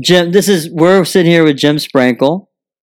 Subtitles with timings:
[0.00, 2.46] Jim, this is we're sitting here with Jim Sprankle.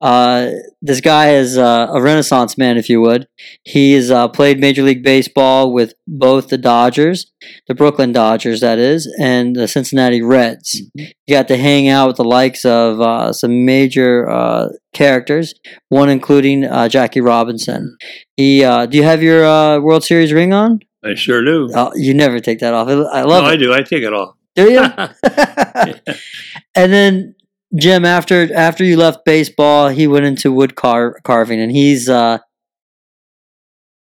[0.00, 3.28] Uh, this guy is uh, a renaissance man, if you would.
[3.64, 7.30] He's uh, played Major League Baseball with both the Dodgers,
[7.68, 10.80] the Brooklyn Dodgers, that is, and the Cincinnati Reds.
[10.80, 11.10] Mm-hmm.
[11.26, 15.54] He got to hang out with the likes of uh, some major uh, characters,
[15.90, 17.98] one including uh, Jackie Robinson.
[18.36, 20.80] He, uh, do you have your uh, World Series ring on?
[21.04, 21.68] I sure do.
[21.74, 22.88] Oh, you never take that off.
[22.88, 23.72] I love no, love I do.
[23.72, 24.34] I take it off.
[24.60, 24.82] Do you?
[26.74, 27.34] and then
[27.76, 32.38] Jim, after after you left baseball, he went into wood car- carving, and he's uh,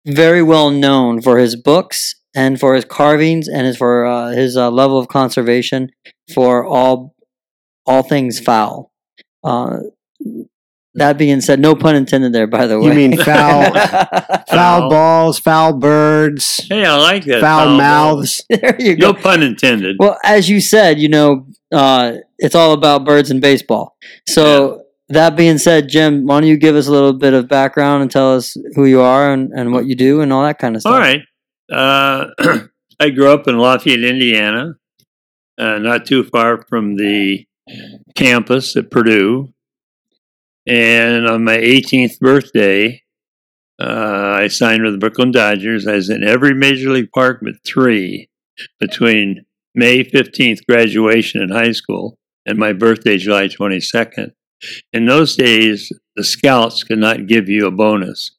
[0.07, 4.57] very well known for his books and for his carvings and his for uh, his
[4.57, 5.91] uh, level of conservation
[6.35, 7.15] for all
[7.87, 8.93] all things foul.
[10.95, 12.47] That being said, no pun intended there.
[12.47, 14.91] By the way, You mean foul, foul Foul.
[14.91, 17.41] balls, foul birds, Hey, I like that.
[17.41, 17.77] foul ball.
[17.79, 18.45] mouths.
[18.51, 19.13] there you go.
[19.13, 19.97] No pun intended.
[19.99, 23.97] Well, as you said, you know, uh, it's all about birds and baseball.
[24.29, 28.03] So that being said, Jim, why don't you give us a little bit of background
[28.03, 30.77] and tell us who you are and, and what you do and all that kind
[30.77, 30.93] of stuff?
[30.93, 31.23] All right.
[31.73, 32.27] Uh,
[33.01, 34.75] I grew up in Lafayette, Indiana,
[35.59, 37.47] uh, not too far from the
[38.15, 39.53] campus at Purdue.
[40.67, 43.03] And on my 18th birthday,
[43.81, 45.87] uh, I signed with the Brooklyn Dodgers.
[45.87, 48.29] I was in every major league park but three
[48.79, 54.33] between May 15th graduation in high school and my birthday, July 22nd.
[54.93, 58.31] In those days, the scouts could not give you a bonus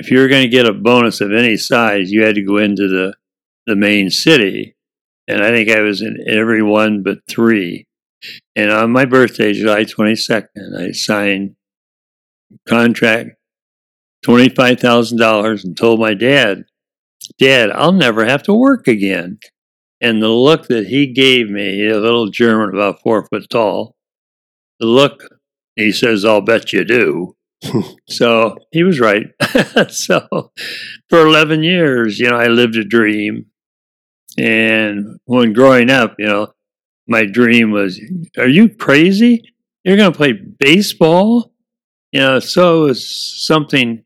[0.00, 2.56] if you were going to get a bonus of any size, you had to go
[2.56, 3.12] into the,
[3.66, 4.74] the main city.
[5.28, 7.86] And I think I was in every one but three.
[8.56, 11.56] And on my birthday, July 22nd, I signed
[12.68, 13.30] contract
[14.24, 16.64] $25,000 and told my dad,
[17.38, 19.38] Dad, I'll never have to work again.
[20.00, 23.96] And the look that he gave me, a little German about four foot tall,
[24.78, 25.22] the look,
[25.76, 27.36] he says, I'll bet you do.
[28.08, 29.28] So he was right.
[29.88, 30.50] so
[31.08, 33.46] for 11 years, you know, I lived a dream.
[34.36, 36.52] And when growing up, you know,
[37.10, 38.00] my dream was,
[38.38, 39.42] are you crazy?
[39.84, 41.52] You're going to play baseball?
[42.12, 44.04] You know, so it was something,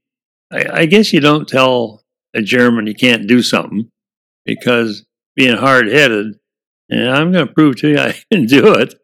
[0.51, 3.91] I, I guess you don't tell a German you can't do something
[4.47, 5.05] because
[5.37, 6.39] being hard headed,
[6.89, 8.95] and I'm going to prove to you I can do it.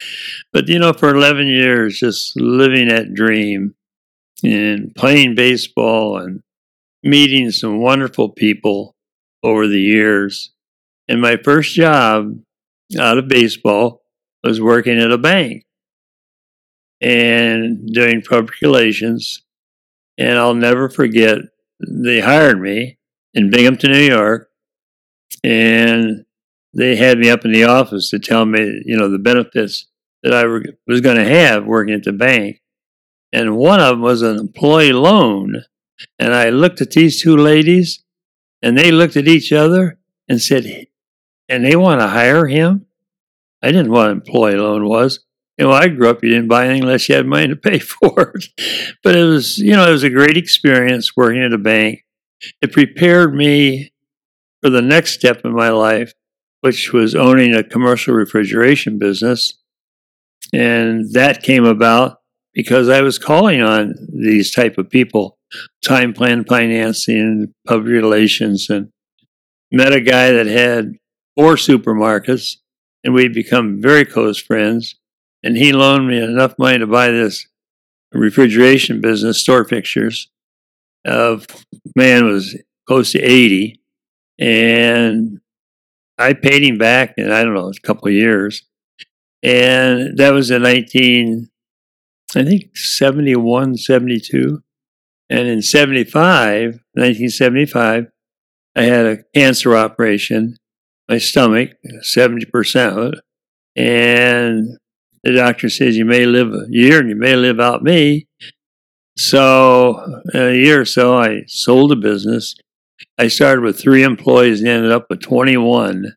[0.51, 3.75] But, you know, for 11 years, just living that dream
[4.43, 6.41] and playing baseball and
[7.03, 8.95] meeting some wonderful people
[9.43, 10.53] over the years.
[11.07, 12.39] And my first job
[12.99, 14.03] out of baseball
[14.43, 15.65] was working at a bank
[17.01, 19.43] and doing public relations.
[20.19, 21.39] And I'll never forget,
[21.81, 22.99] they hired me
[23.35, 24.49] in Binghamton, New York,
[25.45, 26.25] and
[26.75, 29.87] they had me up in the office to tell me, you know, the benefits
[30.23, 30.45] that I
[30.87, 32.61] was going to have working at the bank
[33.33, 35.65] and one of them was an employee loan.
[36.19, 38.03] And I looked at these two ladies,
[38.63, 39.99] and they looked at each other
[40.29, 40.87] and said,
[41.51, 42.87] "And they want to hire him."
[43.63, 45.21] I didn't what an employee loan was.
[45.59, 47.79] You know, I grew up, you didn't buy anything unless you had money to pay
[47.79, 48.47] for it.
[49.03, 52.05] But it was, you know, it was a great experience working at a bank.
[52.63, 53.93] It prepared me
[54.63, 56.15] for the next step in my life,
[56.63, 59.53] which was owning a commercial refrigeration business.
[60.53, 62.19] And that came about
[62.55, 65.39] because I was calling on these type of people,
[65.85, 68.91] time plan financing, public relations, and
[69.71, 70.95] met a guy that had
[71.37, 72.57] four supermarkets,
[73.05, 74.97] and we'd become very close friends.
[75.43, 77.47] And he loaned me enough money to buy this
[78.13, 80.29] refrigeration business, store fixtures.
[81.05, 81.47] Of
[81.97, 83.81] man was close to eighty,
[84.39, 85.41] and
[86.19, 88.65] I paid him back in I don't know a couple of years,
[89.43, 91.49] and that was in nineteen.
[92.37, 94.63] I think 71, 72.
[95.29, 98.07] And in 75, 1975,
[98.77, 100.57] I had a cancer operation,
[101.11, 101.73] my stomach,
[102.03, 103.21] 70% of it.
[103.75, 104.79] And
[105.25, 108.29] the doctor says, you may live a year and you may live out me.
[109.19, 112.55] So, a year or so, I sold the business.
[113.19, 116.15] I started with three employees and ended up with 21.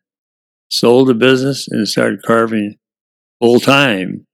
[0.70, 2.76] Sold the business and started carving
[3.40, 4.26] full time.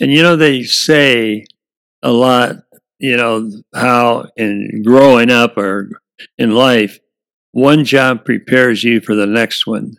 [0.00, 1.46] And you know, they say
[2.02, 2.56] a lot,
[2.98, 5.90] you know, how in growing up or
[6.38, 6.98] in life,
[7.52, 9.94] one job prepares you for the next one.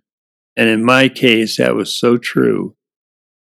[0.55, 2.75] And in my case, that was so true.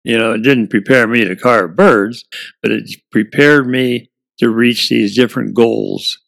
[0.04, 2.24] You know, it didn't prepare me to carve birds,
[2.62, 6.18] but it prepared me to reach these different goals.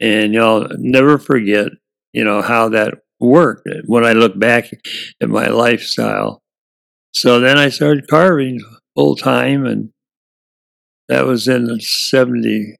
[0.00, 1.68] And y'all never forget,
[2.12, 4.70] you know, how that worked when I look back
[5.22, 6.42] at my lifestyle.
[7.14, 8.60] So then I started carving
[8.94, 9.90] full time, and
[11.08, 12.76] that was in the seventy.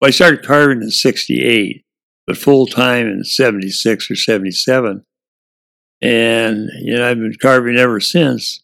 [0.00, 1.83] Well, I started carving in '68,
[2.26, 5.04] but full time in '76 or '77,
[6.02, 8.60] and you know I've been carving ever since.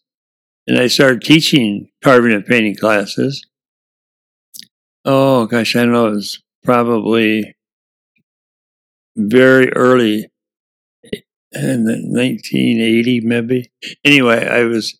[0.67, 3.45] And I started teaching carving and painting classes.
[5.03, 6.07] Oh gosh, I know.
[6.07, 7.55] It was probably
[9.17, 10.27] very early
[11.53, 13.71] in 1980 maybe.
[14.03, 14.97] Anyway, I was.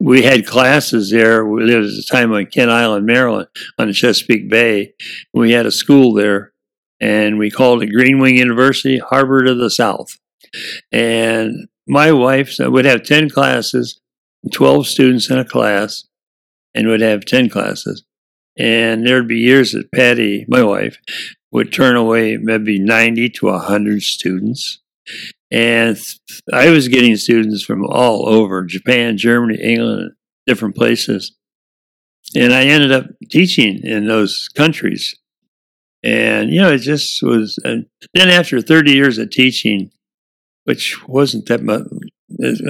[0.00, 1.44] We had classes there.
[1.44, 3.48] We lived at the time on Kent Island, Maryland,
[3.80, 4.92] on the Chesapeake Bay.
[5.34, 6.52] We had a school there,
[7.00, 10.18] and we called it Green Wing University, Harvard of the South.
[10.90, 14.00] And my wife would have 10 classes,
[14.52, 16.04] 12 students in a class,
[16.74, 18.04] and would have 10 classes.
[18.58, 20.98] And there'd be years that Patty, my wife,
[21.52, 24.80] would turn away maybe 90 to 100 students.
[25.50, 25.98] And
[26.52, 30.12] I was getting students from all over Japan, Germany, England,
[30.46, 31.34] different places.
[32.34, 35.14] And I ended up teaching in those countries.
[36.02, 37.58] And, you know, it just was.
[37.64, 39.90] And then after 30 years of teaching,
[40.64, 41.84] which wasn't that much,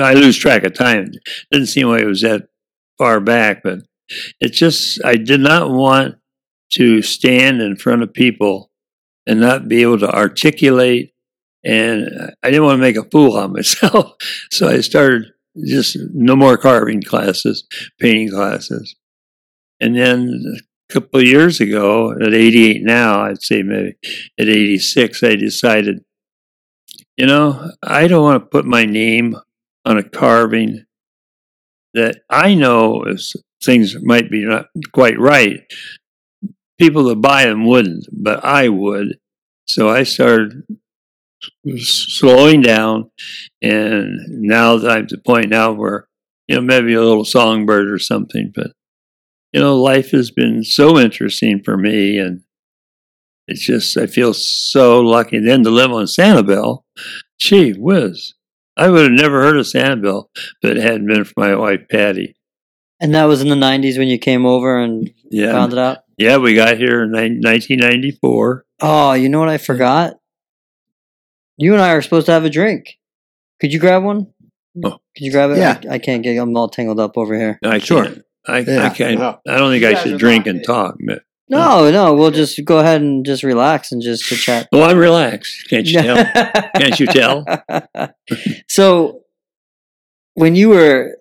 [0.01, 1.13] I lose track of time.
[1.51, 2.49] Didn't seem like it was that
[2.97, 3.81] far back, but
[4.41, 6.17] it just, I did not want
[6.73, 8.71] to stand in front of people
[9.27, 11.13] and not be able to articulate
[11.65, 14.17] and I didn't want to make a fool of myself.
[14.51, 15.27] So I started
[15.67, 17.65] just no more carving classes,
[18.01, 18.97] painting classes.
[19.81, 23.97] And then couple of years ago, at 88 now, I'd say maybe
[24.39, 26.05] at 86, I decided,
[27.17, 29.37] you know, I don't want to put my name
[29.85, 30.85] on a carving
[31.95, 35.61] that I know is things might be not quite right.
[36.79, 39.19] People that buy them wouldn't, but I would.
[39.67, 40.63] So I started
[41.77, 43.11] slowing down,
[43.61, 46.09] and now I'm at the point now where
[46.47, 48.73] you know maybe a little songbird or something, but
[49.53, 52.43] you know life has been so interesting for me, and
[53.47, 55.39] it's just I feel so lucky.
[55.39, 56.83] Then to live on Sanibel,
[57.39, 58.35] gee whiz,
[58.77, 60.27] I would have never heard of Sanibel
[60.63, 62.35] if it hadn't been for my wife Patty.
[63.01, 65.99] And that was in the 90s when you came over and Yeah, found it out?
[66.17, 68.65] yeah, we got here in nine- 1994.
[68.81, 70.15] Oh, you know what I forgot?
[71.57, 72.99] You and I are supposed to have a drink.
[73.61, 74.27] Could you grab one?
[74.85, 74.91] Oh.
[75.17, 75.59] Could you grab it?
[75.59, 75.81] Yeah.
[75.89, 76.37] I, I can't get.
[76.39, 77.59] I'm all tangled up over here.
[77.65, 78.05] I Sure.
[78.05, 78.23] can't.
[78.49, 79.19] I, I can't.
[79.19, 79.41] No.
[79.49, 80.97] I don't think You I should drink and talk.
[81.05, 82.15] But, No, no.
[82.15, 84.69] We'll just go ahead and just relax and just chit chat.
[84.73, 85.69] well, I'm relaxed.
[85.69, 86.17] Can't you tell?
[86.77, 87.45] Can't you tell?
[88.69, 89.23] so,
[90.35, 91.17] when you were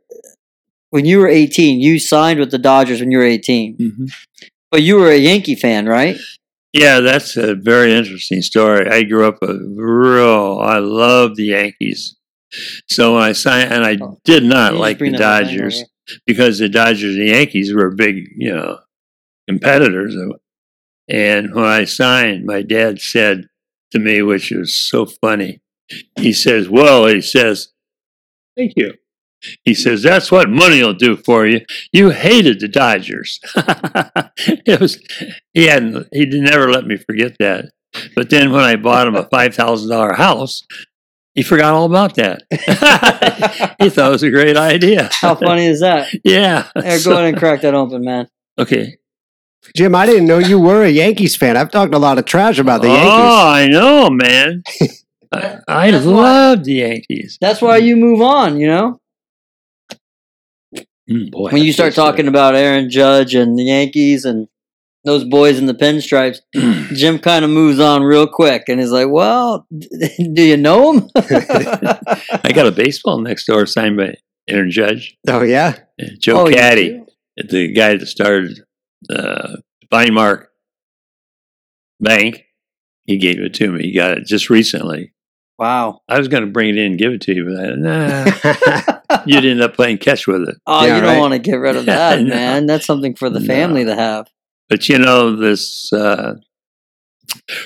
[0.89, 4.05] when you were 18, you signed with the Dodgers when you were 18, hmm
[4.69, 6.17] but you were a Yankee fan, right?
[6.73, 8.85] Yeah, that's a very interesting story.
[8.89, 10.59] I grew up a real.
[10.61, 12.17] I love the Yankees.
[12.89, 14.19] So when I signed, and I Oh.
[14.25, 15.43] did not You like the that up.
[15.43, 15.85] Dodgers
[16.25, 18.79] because the Dodgers and the Yankees were big, you know,
[19.47, 20.15] competitors.
[21.09, 23.47] And when I signed, my dad said
[23.91, 25.61] to me, which was so funny,
[26.19, 27.69] he says, "Well," he says,
[28.57, 28.93] "Thank you."
[29.63, 31.61] He says, "That's what money will do for you."
[31.93, 33.39] You hated the Dodgers.
[34.65, 34.99] it was
[35.53, 37.71] he hadn't he never let me forget that.
[38.15, 40.65] But then when I bought him a five thousand dollar house,
[41.37, 42.41] he forgot all about that.
[43.79, 45.07] he thought it was a great idea.
[45.21, 46.07] How funny is that?
[46.23, 46.67] Yeah.
[46.81, 48.27] Here, So- go ahead and crack that open, man.
[48.57, 48.97] okay.
[49.75, 51.57] Jim, I didn't know you were a Yankees fan.
[51.57, 53.11] I've talked a lot of trash about the oh, Yankees.
[53.11, 54.63] Oh, I know, man.
[55.31, 57.37] I, I love the Yankees.
[57.39, 58.59] That's why you move on.
[58.59, 59.01] You know,
[61.09, 62.01] Mm, boy, when you start tastes good.
[62.11, 64.47] talking about Aaron Judge and the Yankees and
[65.07, 66.37] those boys in the pinstripes,
[66.95, 71.09] Jim kind of moves on real quick and is like, "Well, do you know him?"
[71.15, 74.15] I got a baseball next door signed by
[74.47, 75.79] Aaron Judge, Oh yeah,
[76.19, 76.89] Joe Oh, Caddy.
[76.89, 77.47] do?
[77.49, 78.59] the guy that started
[79.09, 79.57] uh,
[79.91, 80.45] Vinemark
[81.99, 82.43] Bank,
[83.05, 83.83] he gave it to me.
[83.83, 85.13] He got it just recently.
[85.59, 86.01] Wow.
[86.07, 89.21] I was going to bring it in and give it to you, but I, nah,
[89.25, 90.55] you'd end up playing catch with it.
[90.67, 91.19] Oh, Yeah, you don't right.
[91.19, 92.29] want to get rid of that, know.
[92.29, 92.65] man.
[92.67, 93.45] That's something for the No.
[93.47, 94.27] family to have.
[94.69, 96.35] But you know, this uh,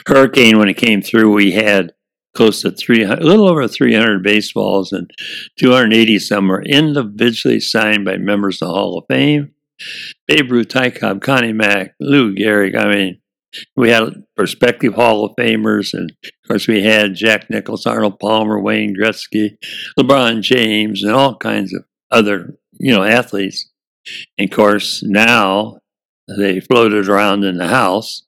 [0.08, 1.94] hurricane, when it came through, we had
[2.34, 5.12] close to 300, a little over 300 baseballs and
[5.60, 9.54] 280 some were individually signed by members of the Hall of Fame.
[10.28, 12.76] Babe Ruth, Ty Cobb, Connie Mack, Lou Gehrig.
[12.78, 13.22] I mean,
[13.76, 18.62] we had prospective Hall of Famers, and of course, we had Jack Nicklaus, Arnold Palmer,
[18.62, 19.58] Wayne Gretzky,
[20.00, 23.70] LeBron James, and all kinds of other, you know, athletes.
[24.38, 25.81] And of course, now
[26.38, 28.24] they floated around in the house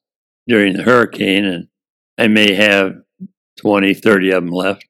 [0.46, 1.68] during the hurricane, and
[2.18, 2.94] I may have
[3.60, 4.84] 20, 30 of them left.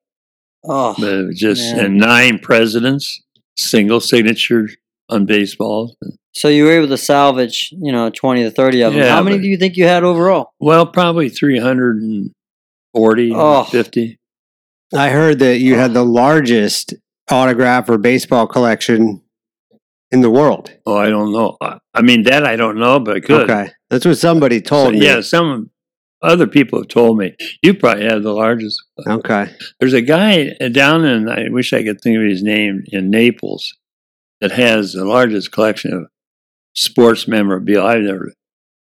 [0.67, 1.85] Oh, But it was just man.
[1.85, 3.23] and nine presidents,
[3.57, 4.69] single signature
[5.11, 5.95] on baseballs.
[6.35, 9.03] So you were able to salvage, you know, twenty to thirty of them.
[9.03, 10.51] Yeah, How many but- do you think you had overall?
[10.59, 13.65] Well, probably 340, Oh.
[13.65, 14.19] 50.
[14.95, 16.95] I heard that you had the largest
[17.31, 19.21] autograph or baseball collection
[20.15, 20.71] in the world.
[20.87, 21.59] Oh, I don't know.
[21.61, 23.29] I mean, that I don't know, but.
[23.29, 23.69] Okay.
[23.91, 25.05] That's what somebody So, told me.
[25.05, 25.71] yeah, some
[26.23, 27.35] other people have told me.
[27.63, 28.83] You probably have the largest.
[29.07, 29.47] Okay.
[29.81, 33.75] There's a guy down in, I wish I could think of his name, in Naples
[34.41, 36.07] that has the largest collection of
[36.75, 38.33] sports memorabilia I've never.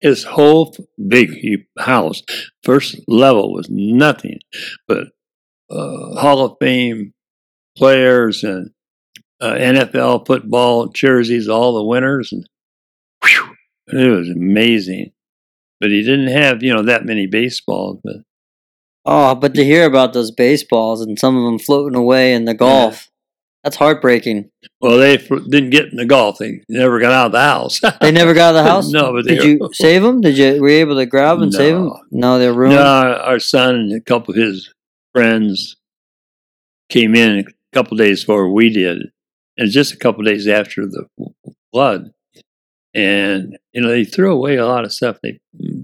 [0.01, 0.75] His whole
[1.07, 1.31] big
[1.77, 2.21] house,
[2.63, 4.39] first level was nothing
[4.87, 5.05] but
[5.69, 7.13] uh, Hall of Fame
[7.75, 8.71] players and
[9.41, 12.47] uh, NFL football jerseys, all the winners, and
[13.23, 13.55] whew,
[13.87, 15.11] it was amazing.
[15.79, 17.99] But he didn't have, you know, that many baseballs.
[18.03, 18.15] But
[19.05, 22.53] Oh, but to hear about those baseballs and some of them floating away in the
[22.53, 23.09] Gulf,
[23.63, 24.49] that's heartbreaking.
[24.81, 26.39] well, they f- didn't get in the Gulf.
[26.39, 27.79] They never got out of the house.
[28.01, 28.91] They never got out of the house.
[28.91, 30.19] No, but they did you save them?
[30.21, 31.85] Did you were you able to grab and save them?
[31.85, 31.99] No.
[32.11, 32.75] No, they're ruined.
[32.75, 34.73] No, our son and a couple of his
[35.13, 35.77] friends
[36.89, 39.11] came in a couple of days before we did.
[39.57, 41.07] And just a couple of days after the
[41.71, 42.11] flood.
[42.93, 45.39] And, you know, they threw away a lot of stuff they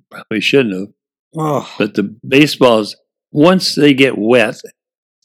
[0.09, 0.93] probably shouldn't have.
[1.35, 2.95] Oh, But the baseballs,
[3.31, 4.61] once they get wet,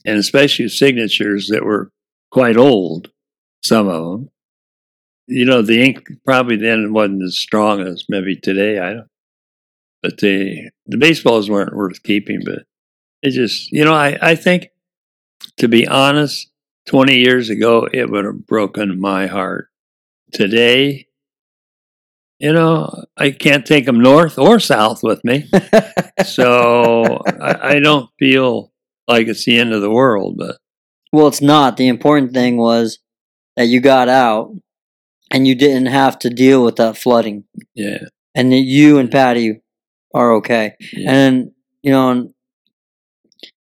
[0.04, 1.90] and especially signatures that were
[2.30, 3.10] quite old,
[3.62, 4.30] some of them,
[5.26, 8.78] you know, the ink probably then wasn't as strong as maybe today.
[8.78, 9.08] I don't.
[10.02, 12.40] But the the baseballs weren't worth keeping.
[12.44, 12.60] But
[13.22, 14.70] it just, you know, I I think,
[15.58, 16.50] to be honest,
[16.88, 19.68] twenty years ago it would have broken my heart.
[20.32, 21.06] Today,
[22.38, 25.48] you know, I can't take them north or south with me
[26.24, 28.72] so I, I don't feel
[29.06, 30.56] like it's the end of the world, but
[31.12, 31.76] well, it's not.
[31.76, 32.98] The important thing was
[33.56, 34.54] that you got out
[35.30, 38.04] and you didn't have to deal with that flooding, yeah,
[38.34, 39.62] and that you and Patty
[40.14, 40.74] are okay.
[40.92, 41.10] yeah.
[41.10, 41.52] And
[41.82, 42.32] you know,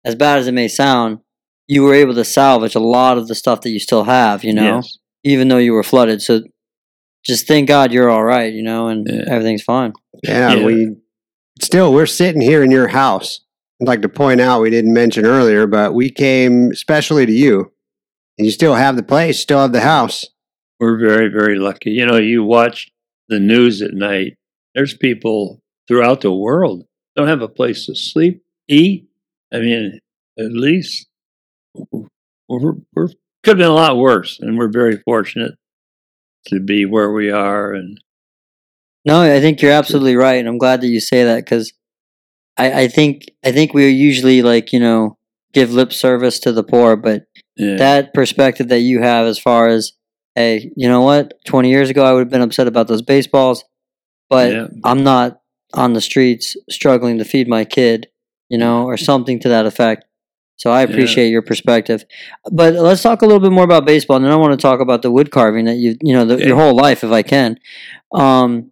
[0.06, 1.20] as bad as it may sound,
[1.68, 4.44] you were able to salvage a lot of the stuff that you still have.
[4.44, 4.98] You know, Yes.
[5.24, 6.22] even though you were flooded.
[6.22, 6.42] So
[7.26, 8.54] just thank God you're all right.
[8.54, 9.24] You know, and Yeah.
[9.28, 9.94] everything's fine.
[10.24, 10.66] Yeah, Yeah.
[10.66, 10.96] we
[11.62, 13.40] still we're sitting here in your house.
[13.82, 17.72] I'd like to point out we didn't mention earlier, but we came especially to you.
[18.38, 20.26] And you still have the place, still have the house.
[20.80, 21.92] we're very, very lucky.
[21.92, 22.90] You know, you watch
[23.30, 24.34] the news at night.
[24.76, 26.84] There's people throughout the world
[27.16, 29.06] don't have a place to sleep, eat.
[29.54, 30.00] I mean,
[30.38, 31.08] at least
[32.62, 33.08] we're, we're
[33.44, 35.56] could have been a lot worse, and we're very fortunate
[36.48, 37.74] to be where we are.
[37.74, 38.00] And
[39.06, 41.74] No, I think you're absolutely right, and I'm glad that you say that because
[42.58, 45.18] I, I think I think we usually like you know
[45.54, 47.26] give lip service to the poor, but
[47.58, 49.94] yeah, that perspective that you have as far as
[50.36, 53.64] hey, you know what, 20 years ago I would have been upset about those baseballs,
[54.30, 55.42] but yeah, I'm not
[55.74, 58.08] on the streets struggling to feed my kid,
[58.50, 60.06] you know, or something to that effect.
[60.64, 60.92] So I Yeah.
[60.92, 62.06] appreciate your perspective,
[62.50, 64.80] but let's talk a little bit more about baseball, and then I want to talk
[64.80, 66.48] about the wood carving that you, you know, the, Okay.
[66.48, 67.60] your whole life, if I can.
[68.14, 68.72] Um,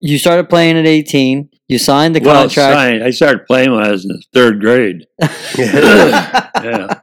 [0.00, 1.48] you started playing at 18.
[1.66, 2.74] You signed the well, contract.
[2.74, 3.02] signed.
[3.02, 5.06] I started playing when I was in third grade.
[5.58, 7.00] yeah.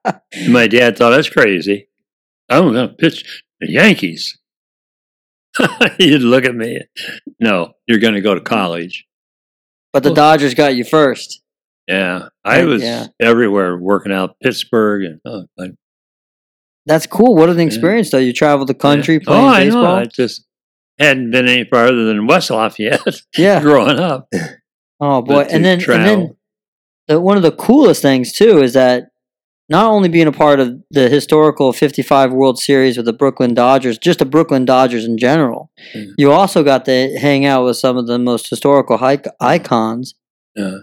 [0.48, 1.89] My dad thought that's crazy.
[2.50, 4.38] I'm going to pitch the Yankees.
[5.98, 6.80] He'd look at me.
[7.42, 9.06] No, you're going to go to college.
[9.92, 11.42] but the Dodgers got you first.
[11.88, 13.08] Yeah, I was yeah.
[13.20, 15.46] everywhere working out Pittsburgh and oh,
[16.86, 17.36] That's cool.
[17.36, 18.18] What an experience, though.
[18.20, 19.20] You traveled the country yeah.
[19.25, 19.84] playing oh, I baseball.
[19.84, 19.96] know.
[19.96, 20.46] I just
[21.00, 23.02] hadn't been any farther than West Lafayette
[23.38, 23.62] Yeah.
[23.62, 24.30] growing up.
[25.00, 25.42] Oh boy.
[25.42, 26.38] And then, and then travel.
[27.08, 29.10] the, one of the coolest things too is that
[29.70, 33.98] not only being a part of the historical 55 World Series with the Brooklyn Dodgers,
[33.98, 36.04] just the Brooklyn Dodgers in general, Yeah.
[36.18, 40.16] you also got to hang out with some of the most historical hi- icons
[40.56, 40.78] Yeah.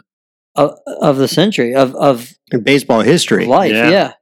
[0.54, 3.47] Of, of the century of of In baseball history.
[3.47, 3.73] life.
[3.73, 3.90] Yeah.
[3.90, 4.12] Yeah.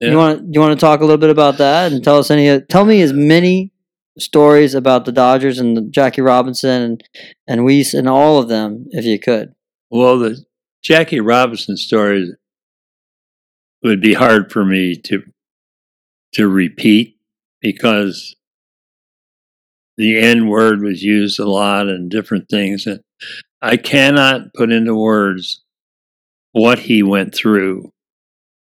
[0.00, 0.10] Yeah.
[0.10, 2.60] You want you want to talk a little bit about that and tell us any
[2.62, 3.72] tell me as many
[4.18, 7.04] stories about the Dodgers and the Jackie Robinson and
[7.46, 9.54] and Weiss and all of them if you could.
[9.90, 10.44] Well, the
[10.82, 12.32] Jackie Robinson story
[13.82, 15.22] would be hard for me to
[16.34, 17.16] to repeat
[17.60, 18.36] because
[19.96, 23.00] the N word was used a lot and different things, and
[23.62, 25.62] I cannot put into words
[26.52, 27.92] what he went through.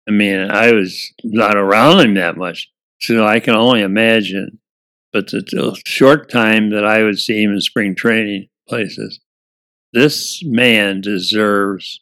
[0.08, 4.58] I mean, I was not around him that much, so I can only imagine.
[5.12, 9.20] But the, short time that I would see him in spring training places,
[9.92, 12.00] this man deserves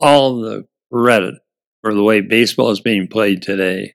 [0.00, 1.34] all the credit
[1.82, 3.94] for the way baseball is being played today.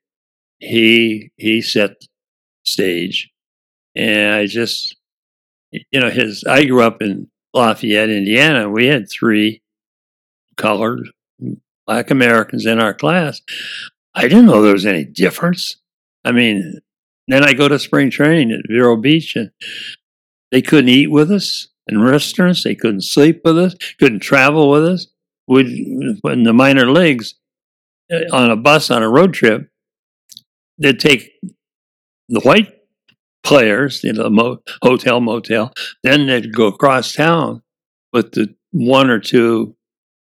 [0.60, 1.92] He he set
[2.64, 3.30] stage,
[3.96, 4.96] And I just,
[5.72, 8.70] you know, his, I grew up in Lafayette, Indiana.
[8.70, 9.62] We had three
[10.58, 11.10] colored
[11.88, 13.42] black Americans in our class.
[14.14, 15.78] I didn't know there was any difference.
[16.24, 16.80] I mean,
[17.28, 19.52] then I go to spring training at Vero Beach and
[20.52, 22.64] they couldn't eat with us in restaurants.
[22.64, 25.08] They couldn't sleep with us, couldn't travel with us.
[25.48, 27.36] We'd, in the minor leagues,
[28.12, 29.70] uh, on a bus on a road trip,
[30.78, 31.32] they'd take
[32.30, 32.75] the white
[33.46, 35.72] players, you know, the mo- hotel, motel,
[36.04, 37.62] then they'd go across town
[38.12, 39.76] with the one or two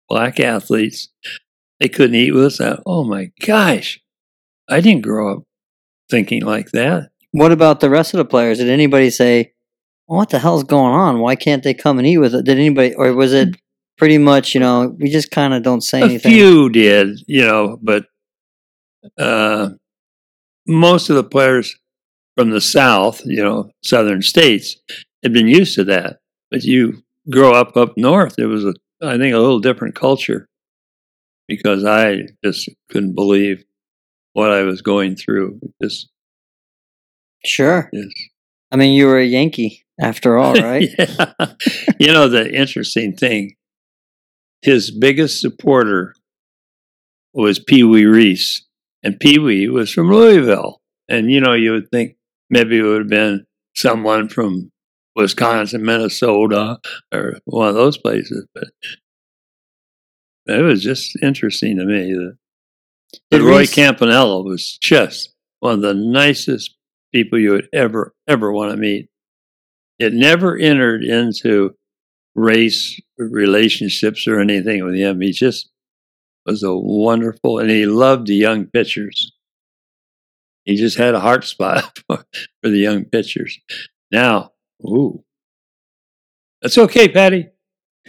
[0.09, 1.09] black athletes.
[1.81, 2.81] They couldn't eat with us.
[2.87, 4.01] Oh my gosh.
[4.69, 5.43] I didn't grow up
[6.11, 7.11] thinking like that.
[7.33, 8.59] What about the rest of the players?
[8.59, 9.53] Did anybody say,
[10.07, 11.21] well, "What the hell's going on?
[11.21, 13.57] Why can't they come and eat with it?" Did anybody, or was it
[13.97, 16.33] pretty much, you know, we just kind of don't say A anything?
[16.33, 18.07] few did, you know, but
[19.19, 19.71] uh,
[20.67, 21.77] most of the players
[22.39, 24.77] from the South, you know, southern states,
[25.25, 26.21] had been used to that.
[26.53, 30.47] But you grow up up north, it was, a, I think, a little different culture
[31.49, 33.65] because I just couldn't believe
[34.35, 35.59] what I was going through.
[35.83, 36.11] Just,
[37.45, 37.91] Sure.
[37.93, 38.15] just
[38.71, 40.89] I mean, you were a Yankee after all, right?
[40.97, 41.33] yeah.
[41.99, 43.57] You know, the interesting thing,
[44.63, 46.15] his biggest supporter
[47.35, 48.65] was Pee Wee Reese.
[49.03, 50.81] And Pee Wee was from Louisville.
[51.09, 52.17] And, you know, you would think
[52.51, 54.71] maybe it would have been someone from
[55.17, 56.79] Wisconsin, Minnesota,
[57.13, 58.47] or one of those places.
[58.55, 58.69] But
[60.47, 62.37] it was just interesting to me that
[63.31, 66.75] but Roy Reese- Campanella was just one of the nicest
[67.15, 69.09] people you would ever, ever want to meet.
[69.99, 71.75] It never entered into
[72.35, 75.21] race relationships or anything with him.
[75.21, 75.71] He just
[76.47, 79.33] was a wonderful, and he loved the young pitchers.
[80.69, 82.19] He just had a heart spot for,
[82.63, 83.59] for the young pitchers.
[84.13, 84.53] Now,
[84.87, 85.25] ooh,
[86.61, 87.47] that's okay, Patty.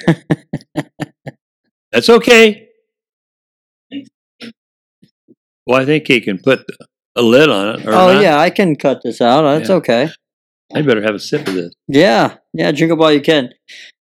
[1.91, 2.67] that's okay.
[5.65, 6.65] Well, I think he can put
[7.15, 7.85] a lid on it.
[7.87, 8.21] Or Oh not.
[8.21, 9.43] yeah, I can cut this out.
[9.43, 9.75] That's Yeah.
[9.75, 10.09] okay.
[10.75, 11.73] I better have a sip of this.
[11.87, 13.51] Yeah, yeah, drink up while you can.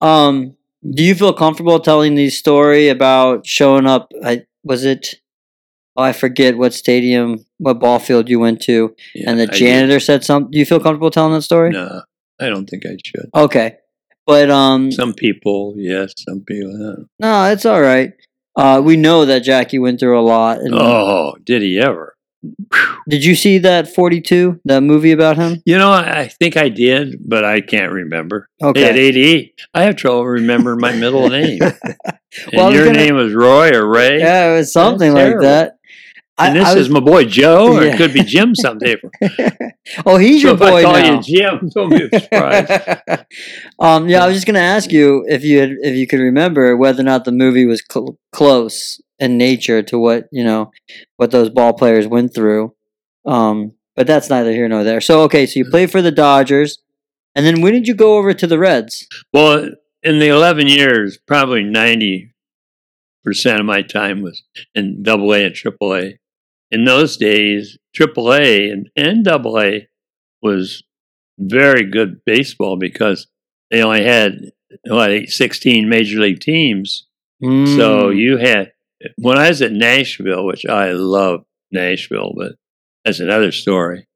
[0.00, 0.56] Um,
[0.88, 4.12] do you feel comfortable telling the story about showing up?
[4.24, 5.16] I was it.
[5.96, 9.98] Oh, I forget what stadium, what ball field you went to, Yeah, and the janitor
[10.00, 10.50] said something.
[10.50, 11.70] Do you feel comfortable telling that story?
[11.70, 12.02] No,
[12.40, 13.30] I don't think I should.
[13.34, 13.76] Okay,
[14.26, 16.12] but um, Some people, yes.
[16.18, 17.06] Some people, no.
[17.20, 18.12] no, it's all right.
[18.56, 20.58] Uh, we know that Jackie went through a lot.
[20.60, 22.14] And Oh, did he ever?
[23.08, 25.62] Did you see that Forty Two, that movie about him?
[25.64, 28.48] You know, I, think I did, but I can't remember.
[28.62, 28.88] Okay.
[28.88, 31.58] At 88, I have trouble remembering my middle name.
[32.52, 34.18] Well, your gonna- name was Roy or Ray.
[34.20, 35.42] Yeah, it was something like terrible.
[35.44, 35.75] that.
[36.38, 37.94] And this I is my boy Joe, or Yeah.
[37.94, 38.96] it could be Jim someday.
[40.06, 41.14] oh, he's so your if I boy call now.
[41.14, 42.70] you Jim, don't be surprised.
[43.78, 46.76] um, yeah, I was just gonna ask you if you had, if you could remember
[46.76, 50.70] whether or not the movie was cl- close in nature to what you know
[51.16, 52.74] what those ball players went through.
[53.24, 55.00] Um, but that's neither here nor there.
[55.00, 56.78] So okay, so you played for the Dodgers,
[57.34, 59.06] and then when did you go over to the Reds?
[59.32, 59.70] well,
[60.02, 62.28] in the 11 years, probably 90%
[63.58, 64.42] of my time was
[64.74, 66.18] in double A and triple A.
[66.76, 69.88] In those days, AAA and, and double A
[70.42, 70.82] was
[71.38, 73.28] very good baseball because
[73.70, 74.52] they only had
[74.86, 77.06] what, 16 major league teams.
[77.42, 78.16] So Mm.
[78.18, 78.72] you had
[79.16, 82.56] when I was at Nashville, which I love Nashville, but
[83.06, 84.06] that's another story.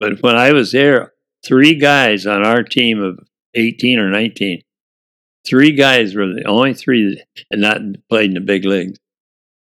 [0.00, 1.12] But when I was there,
[1.46, 3.20] three guys on our team of
[3.54, 4.62] 18 or 19,
[5.46, 8.98] three guys were the only three that had not played in the big leagues.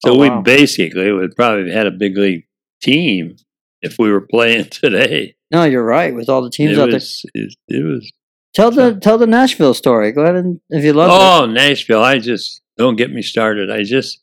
[0.06, 2.46] So Oh, we basically would probably have had a big league
[2.82, 3.36] team
[3.82, 5.36] if we were playing today.
[5.52, 6.14] no, you're right.
[6.16, 7.00] With all the teams It out there,
[7.34, 8.12] it, it was
[8.54, 10.12] tell the tell the Nashville story.
[10.12, 11.14] Go ahead and if you love it.
[11.14, 12.04] Oh, Nashville!
[12.04, 13.70] I just don't get me started.
[13.70, 14.22] I just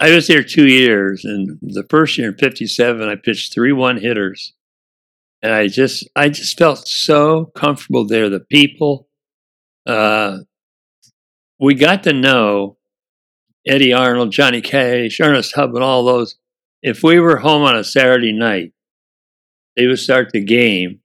[0.00, 3.98] I was there two years, and the first year in '57, I pitched three one
[3.98, 4.54] hitters,
[5.42, 8.28] and I just I just felt so comfortable there.
[8.28, 9.08] The people,
[9.86, 10.38] uh,
[11.58, 12.77] we got to know
[13.68, 16.36] Eddy Arnold, Johnny Cash, Ernest Tubb, and all those.
[16.82, 18.72] If we were home on a Saturday night,
[19.76, 21.00] they would start the game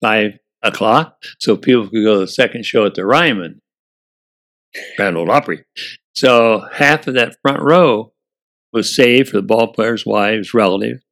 [0.00, 3.60] five o'clock, so people could go to the second show at the Ryman.
[4.96, 5.64] Grand Ole Opry.
[6.14, 8.12] So half of that front row
[8.72, 11.02] was saved for the ball players' wives, relatives.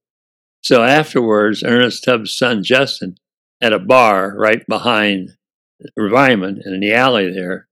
[0.63, 3.17] So afterwards, Ernest Tubbs' son Justin
[3.61, 5.31] had a bar right behind
[5.97, 7.69] Ryman in the alley there.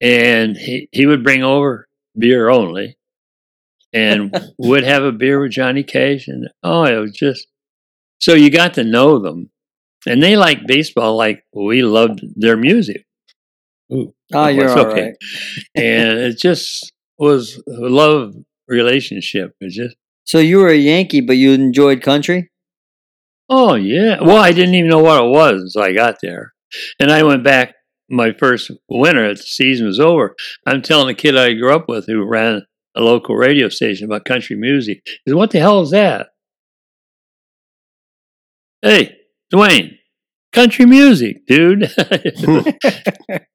[0.00, 1.86] And he, he would bring over
[2.18, 2.96] beer only
[3.92, 6.28] and would have a beer with Johnny Cash.
[6.28, 7.46] And oh, it was just
[8.20, 9.50] so you got to know them.
[10.06, 13.04] and they like baseball like we loved their music.
[13.92, 15.02] Ooh, Oh, you're it's all okay.
[15.02, 15.14] right.
[15.74, 18.34] and it just was a love
[18.68, 19.54] relationship.
[19.60, 22.50] It just So you were a Yankee, but you enjoyed country.
[23.50, 24.20] oh yeah.
[24.22, 26.52] Well, I didn't even know what it was until I got there,
[26.98, 27.74] and I went back
[28.12, 29.28] my first winter.
[29.28, 30.36] The season was over.
[30.66, 32.62] I'm telling a kid I grew up with who ran
[32.94, 35.02] a local radio station about country music.
[35.04, 36.28] He said, "What the hell is that?"
[38.82, 39.16] Hey,
[39.52, 39.98] Dwayne,
[40.52, 41.90] country music, dude.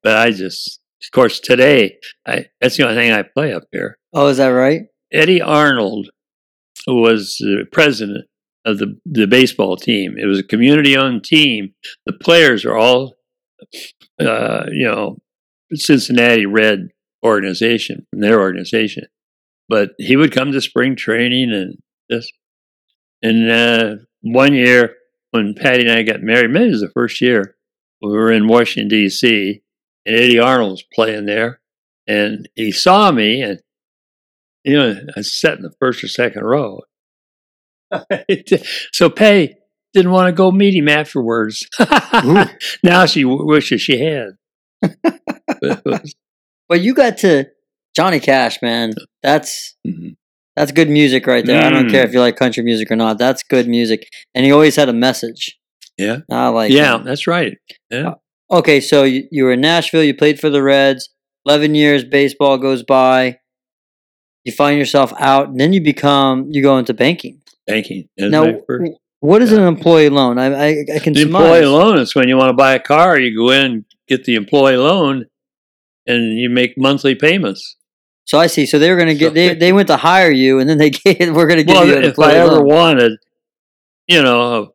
[0.02, 3.98] but I just, of course, today I that's the only thing I play up here.
[4.12, 4.82] Oh, is that right?
[5.12, 6.10] Eddy Arnold
[6.86, 8.26] was the president
[8.64, 10.16] of the, the baseball team.
[10.18, 11.74] It was a community owned team.
[12.06, 13.14] The players are all,
[14.20, 15.18] uh, you know,
[15.74, 16.88] Cincinnati Red
[17.24, 19.06] organization from their organization.
[19.68, 21.76] But he would come to spring training and
[22.08, 22.30] this.
[23.22, 24.94] And uh, one year
[25.30, 27.56] when Patty and I got married, maybe it was the first year,
[28.00, 29.62] we were in Washington, D.C.,
[30.06, 31.60] and Eddy Arnold was playing there.
[32.06, 33.60] And he saw me and
[34.64, 36.80] you know, I sat in the first or second row.
[38.92, 39.54] so Patty
[39.94, 41.66] didn't want to go meet him afterwards.
[42.82, 44.30] now she w- wishes she had.
[44.82, 45.20] But
[45.62, 46.14] it was-
[46.68, 47.46] But you got to
[47.96, 48.92] Johnny Cash, man.
[49.22, 50.16] That's Mhm.
[50.54, 51.62] that's good music right there.
[51.64, 51.90] I don't Mm.
[51.90, 53.18] care if you like country music or not.
[53.18, 55.58] That's good music, and he always had a message.
[55.96, 56.18] Yeah.
[56.30, 56.70] I like.
[56.70, 57.56] yeah, that's right.
[57.90, 58.14] Yeah.
[58.50, 60.04] Okay, so you, you were in Nashville.
[60.04, 61.08] You played for the Reds.
[61.46, 63.38] Eleven years, baseball goes by.
[64.44, 67.40] You find yourself out, and then you become you go into banking.
[67.66, 68.08] Banking.
[68.16, 70.38] That's now, my first- w- what is an employee loan?
[70.38, 71.42] I I, I can The surmise.
[71.42, 74.34] employee loan is when you want to buy a car, you go in, get the
[74.36, 75.26] employee loan,
[76.06, 77.76] and you make monthly payments.
[78.24, 78.66] So I see.
[78.66, 80.78] So they were going to get So- they they went to hire you, and then
[80.78, 82.66] they gave, we're going to give Well, you an if I ever loan.
[82.66, 83.12] wanted,
[84.06, 84.68] you know, a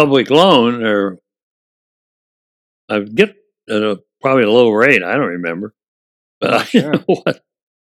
[0.00, 1.18] public loan, or
[2.88, 3.34] I'd get
[3.68, 5.02] at a probably a low rate.
[5.02, 5.74] I don't remember,
[6.40, 6.92] but Oh, I sure.
[6.92, 7.42] know what.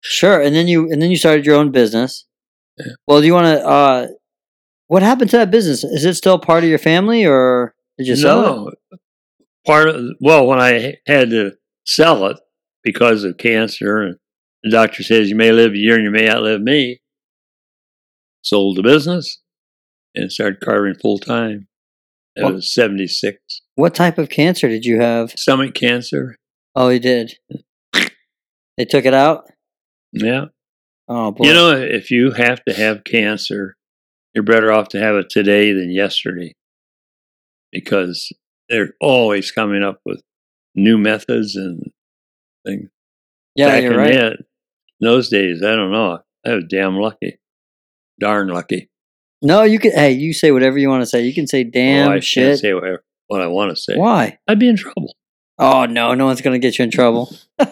[0.03, 2.25] Sure, and then you and then you started your own business.
[2.77, 2.93] Yeah.
[3.07, 3.65] Well, do you want to?
[3.65, 4.07] uh
[4.91, 5.85] What happened to that business?
[5.85, 8.77] Is it still part of your family, or did you sell it?
[8.91, 8.97] No,
[9.65, 11.53] part of well, when I had to
[11.85, 12.37] sell it
[12.83, 14.17] because of cancer, and
[14.65, 16.99] the doctor says you may live a year and you may outlive me.
[18.41, 19.39] Sold the business
[20.13, 21.69] and started carving full time.
[22.35, 23.39] That What- was seventy six.
[23.75, 25.31] What type of cancer did you have?
[25.39, 26.35] Stomach cancer.
[26.75, 27.35] Oh, you did.
[28.77, 29.45] They took it out.
[30.11, 30.47] Yeah.
[31.07, 31.47] Oh boy.
[31.47, 33.77] You know, if you have to have cancer,
[34.33, 36.55] you're better off to have it today than yesterday
[37.71, 38.31] because
[38.69, 40.21] they're always coming up with
[40.75, 41.81] new methods and
[42.65, 42.89] things.
[43.55, 44.13] yeah, Back you're in right.
[44.13, 44.37] that-
[44.99, 46.19] in those days, I don't know.
[46.45, 47.39] I was damn lucky.
[48.19, 48.89] Darn lucky.
[49.41, 49.91] No, you can.
[49.93, 51.21] Hey, you say whatever you want to say.
[51.23, 52.45] You can say oh, damn oh, I shit.
[52.45, 53.95] can't say whatever, what I want to say.
[53.97, 54.37] Why?
[54.47, 55.15] I'd be in trouble.
[55.59, 57.29] Oh no, no one's gonna get you in trouble.
[57.59, 57.67] if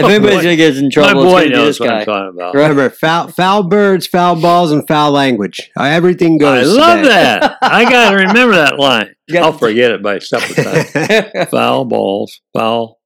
[0.00, 0.42] Oh, anybody's boy.
[0.42, 2.00] gonna get us in My trouble, it's boy gonna be knows this what guy.
[2.00, 2.54] I'm talking about.
[2.54, 5.70] Remember, foul, foul birds, foul balls, and foul language.
[5.78, 7.08] Uh, Everything I love today.
[7.10, 7.58] that.
[7.60, 9.14] I got to remember that line.
[9.28, 11.46] You I'll to- forget it by supper time.
[11.50, 12.98] foul balls, foul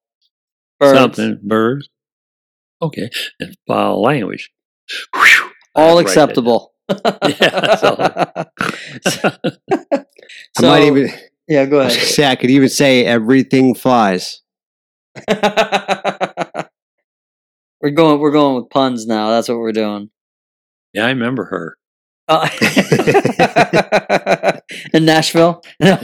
[0.79, 0.99] Birds.
[0.99, 1.89] something, birds.
[2.81, 4.51] Okay, and foul language.
[5.15, 5.51] Whew.
[5.75, 6.75] All I'd write that acceptable.
[6.89, 7.97] Yeah, that's all.
[8.01, 8.47] I
[10.59, 11.11] So- might even
[11.51, 11.91] yeah, go I ahead.
[11.91, 14.41] say I could even say everything flies.
[15.29, 15.37] we're
[17.95, 18.21] going.
[18.21, 19.31] We're going with puns now.
[19.31, 20.11] That's what we're doing.
[20.95, 21.77] Yeah, I remember her.
[22.29, 22.49] Uh,
[24.95, 25.63] in Nashville.
[25.81, 25.99] No.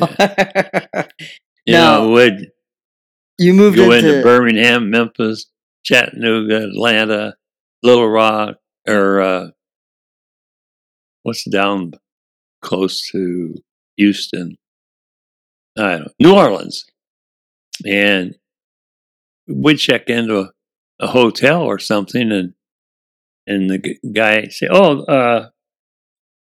[1.66, 2.50] You Now, know, would
[3.38, 5.46] you moved go into into Birmingham, Memphis,
[5.84, 7.34] Chattanooga, Atlanta,
[7.82, 8.56] Little Rock,
[8.88, 9.46] or uh,
[11.22, 11.92] what's down
[12.62, 13.56] close to
[13.96, 14.56] Houston?
[15.78, 16.84] I New Orleans,
[17.86, 18.34] and
[19.48, 20.50] we'd check into a,
[21.00, 22.54] a hotel or something, and
[23.46, 25.48] and the g- guy say, "Oh, uh,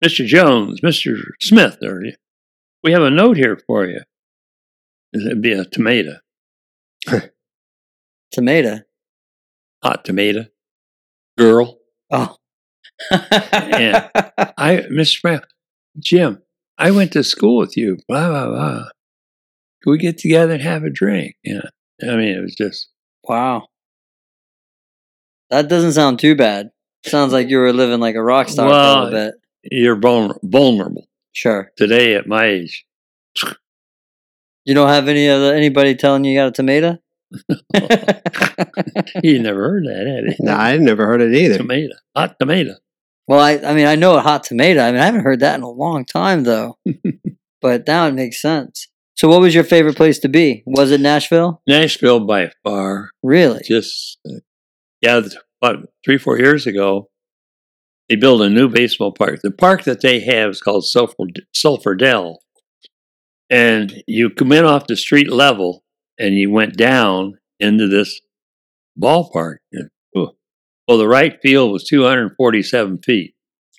[0.04, 0.24] Mr.
[0.24, 1.16] Jones, Mr.
[1.40, 2.02] Smith, or
[2.84, 4.00] we have a note here for you."
[5.12, 6.18] It'd be a tomato,
[8.32, 8.80] tomato.
[9.82, 10.46] hot tomato,
[11.36, 11.78] girl.
[12.10, 12.36] Oh.
[13.10, 14.08] Yeah.
[14.58, 15.22] I, Mr.
[15.22, 15.40] Brown,
[15.98, 16.42] Jim,
[16.76, 17.96] I went to school with you.
[18.08, 18.88] Blah blah blah.
[19.88, 21.36] Can we get together and have a drink?
[21.42, 21.62] Yeah.
[22.02, 22.88] I mean, it was just
[23.24, 23.68] Wow.
[25.48, 26.68] That doesn't sound too bad.
[27.06, 29.34] Sounds like you were living like a rock star for a little bit.
[29.72, 31.72] you're vulner- vulnerable Sure.
[31.78, 32.84] today at my age.
[34.66, 36.98] You don't have any other anybody telling you you got a tomato?
[39.22, 40.34] You never heard that, had you?
[40.40, 41.56] No, I never heard it either.
[41.58, 42.74] Tomato, hot tomato.
[43.26, 44.80] well, I, I mean, I know a hot tomato.
[44.82, 46.78] I mean, I haven't heard that in a long time, though.
[47.62, 48.88] but now it makes sense.
[49.18, 50.62] So, what was your favorite place to be?
[50.64, 51.60] Was it Nashville?
[51.66, 53.10] Nashville by far.
[53.24, 53.60] Really?
[53.64, 54.38] Just uh,
[55.00, 55.22] yeah,
[55.60, 57.10] about three four years ago,
[58.08, 59.40] they built a new baseball park.
[59.42, 62.38] The park that they have is called Sulphur, Sulphur Dell,
[63.50, 65.82] and you come in off the street level,
[66.16, 68.20] and you went down into this
[68.96, 69.56] ballpark.
[70.14, 73.34] Well, the right field was 247 feet,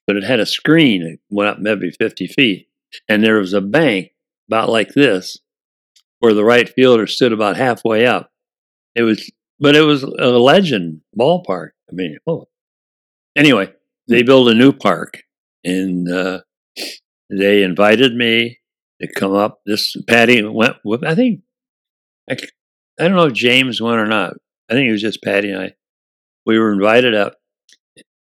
[0.05, 2.67] but it had a screen that went up maybe 50 feet,
[3.07, 4.11] and there was a bank
[4.49, 5.37] about like this,
[6.19, 8.31] where the right fielder stood about halfway up.
[8.95, 11.69] It was, but it was a legend ballpark.
[11.89, 12.47] I mean, oh.
[13.35, 13.71] Anyway,
[14.07, 15.21] they built a new park,
[15.63, 16.41] and uh,
[17.29, 18.59] they invited me
[19.01, 19.61] to come up.
[19.65, 21.41] This Patty went with, I think,
[22.29, 22.37] I,
[22.99, 24.33] I don't know if James went or not.
[24.69, 25.73] I think it was just Patty and I.
[26.45, 27.35] We were invited up,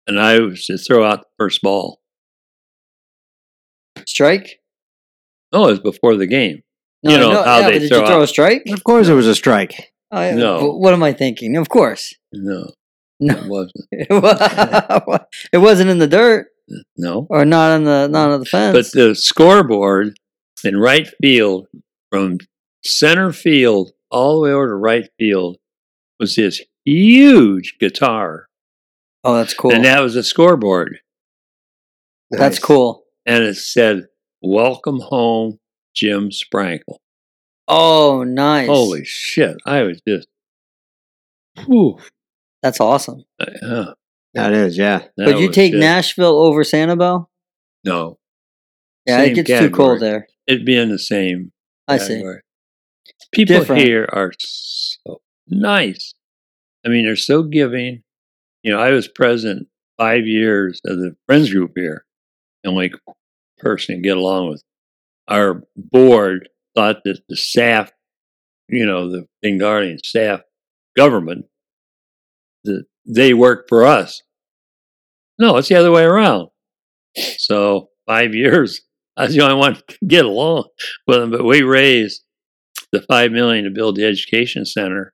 [0.07, 1.99] and I was to throw out the first ball.
[4.07, 4.62] Strike?
[5.53, 6.63] No, it was before the game.
[7.03, 8.63] No, You know no, how yeah, they did throw you throw out- a strike?
[8.71, 9.91] of course, it was a strike.
[10.11, 10.35] Oh, yeah.
[10.35, 10.71] No.
[10.73, 11.55] What am I thinking?
[11.57, 12.13] Of course.
[12.33, 12.71] No,
[13.19, 13.33] No.
[13.35, 13.85] it wasn't.
[15.53, 16.47] it wasn't in the dirt
[16.97, 18.75] No, or not on the not on the fence.
[18.75, 20.17] but the scoreboard
[20.63, 21.67] in right field
[22.11, 22.37] from
[22.85, 25.57] center field all the way over to right field
[26.19, 28.47] was this huge guitar,
[29.23, 29.73] oh, that's cool.
[29.73, 30.99] and that was a scoreboard,
[32.31, 32.59] That's Nice.
[32.59, 33.03] cool.
[33.25, 34.07] and it said
[34.43, 35.59] "Welcome home,
[35.95, 36.97] Jim Sprankle."
[37.67, 38.67] Oh, nice.
[38.67, 39.55] Holy shit!
[39.65, 40.27] I was just,
[41.65, 41.97] whew,
[42.61, 43.23] That's awesome.
[43.39, 43.93] uh,
[44.33, 44.99] That is, yeah.
[45.17, 47.27] that but you take just- Nashville over Sanibel?
[47.85, 48.17] no,
[49.07, 50.27] Yeah, it Same gets too cold there.
[50.47, 51.51] it'd be in the same.
[51.87, 52.23] I see.
[53.33, 53.81] People Different.
[53.81, 56.13] here are so nice.
[56.85, 58.03] I mean, they're so giving.
[58.63, 62.05] You know, I was president five years of the friends group here,
[62.63, 62.93] and like
[63.63, 64.63] person to get along with.
[65.27, 67.91] Our board thought that the staff,
[68.67, 70.41] you know, the Guardian staff
[70.95, 71.45] government,
[72.65, 74.21] that they work for us.
[75.39, 76.49] No, it's the other way around.
[77.37, 78.81] So five years,
[79.17, 80.65] I was the only one to get along
[81.07, 82.23] with them, but we raised
[82.91, 85.13] the five million to build the education center,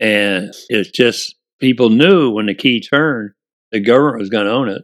[0.00, 3.30] and it's just people knew when the key turned,
[3.70, 4.82] the government was going to own it,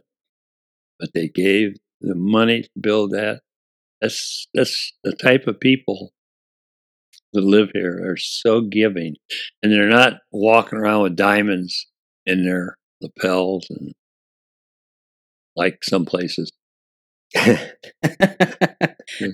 [0.99, 3.41] but they gave the money to build that.
[4.01, 6.11] That's that's the type of people
[7.33, 9.15] that live here are so giving,
[9.61, 11.87] and they're not walking around with diamonds
[12.25, 13.93] in their lapels and
[15.55, 16.51] like some places.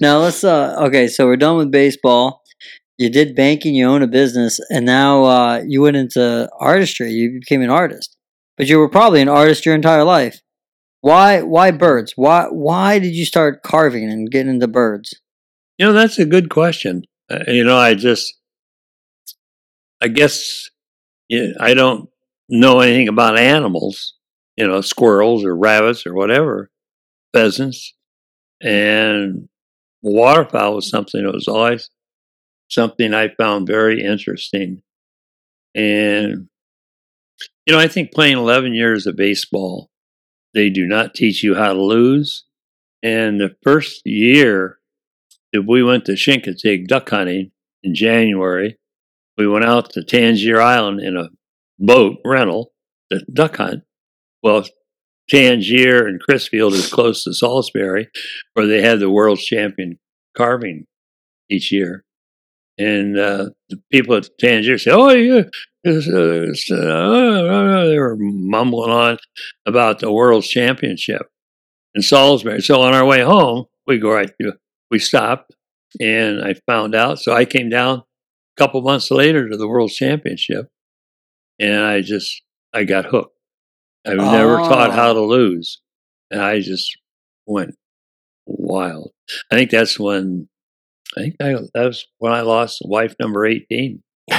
[0.02, 2.42] now let's uh okay, so we're done with baseball.
[2.98, 7.12] You did banking, you own a business, and now uh you went into artistry.
[7.12, 8.16] You became an artist.
[8.58, 10.42] But you were probably an artist your entire life.
[11.02, 12.14] Why why birds?
[12.16, 15.22] Why why did you start carving and getting into birds?
[15.78, 17.04] You know, that's a good question.
[17.30, 18.36] Uh, you know, I just,
[20.02, 20.70] I guess,
[21.30, 22.10] yeah, I don't
[22.50, 24.16] know anything about animals.
[24.56, 26.72] You know, squirrels or rabbits or whatever,
[27.32, 27.94] pheasants,
[28.62, 29.50] and
[30.02, 31.92] waterfowl was something that was always
[32.70, 34.82] something I found very interesting.
[35.76, 36.50] And
[37.66, 39.92] you know, I think playing eleven years of baseball,
[40.54, 42.46] they do not teach you how to lose.
[43.04, 44.80] And the first year
[45.54, 47.52] that we went to Chincoteague duck hunting
[47.84, 48.78] in January.
[49.38, 51.30] We went out to Tangier Island in a
[51.80, 52.74] boat rental
[53.12, 53.84] to duck hunt.
[54.44, 54.66] Well,
[55.30, 58.10] Tangier and Crisfield is close to Salisbury,
[58.54, 60.00] where they had the world champion
[60.36, 60.86] carving
[61.50, 62.04] each year.
[62.78, 65.44] And uh, the people at Tangier say, "Oh, yeah."
[65.88, 69.18] It's, uh, uh, they were mumbling on
[69.66, 71.24] about the world championship
[71.96, 72.62] in Salisbury.
[72.62, 74.54] So on our way home, we go right through
[74.90, 75.54] we stopped
[76.00, 77.20] and I found out.
[77.20, 78.04] So I came down a
[78.58, 80.68] couple months later to the World Championship
[81.60, 82.42] and I just,
[82.74, 83.36] I got hooked.
[84.06, 84.94] I was never taught Oh.
[84.94, 85.82] how to lose.
[86.32, 86.98] And I just
[87.46, 87.76] went
[88.46, 89.12] wild.
[89.52, 90.48] I think that's when,
[91.18, 94.02] I think I, that was when I lost wife number 18.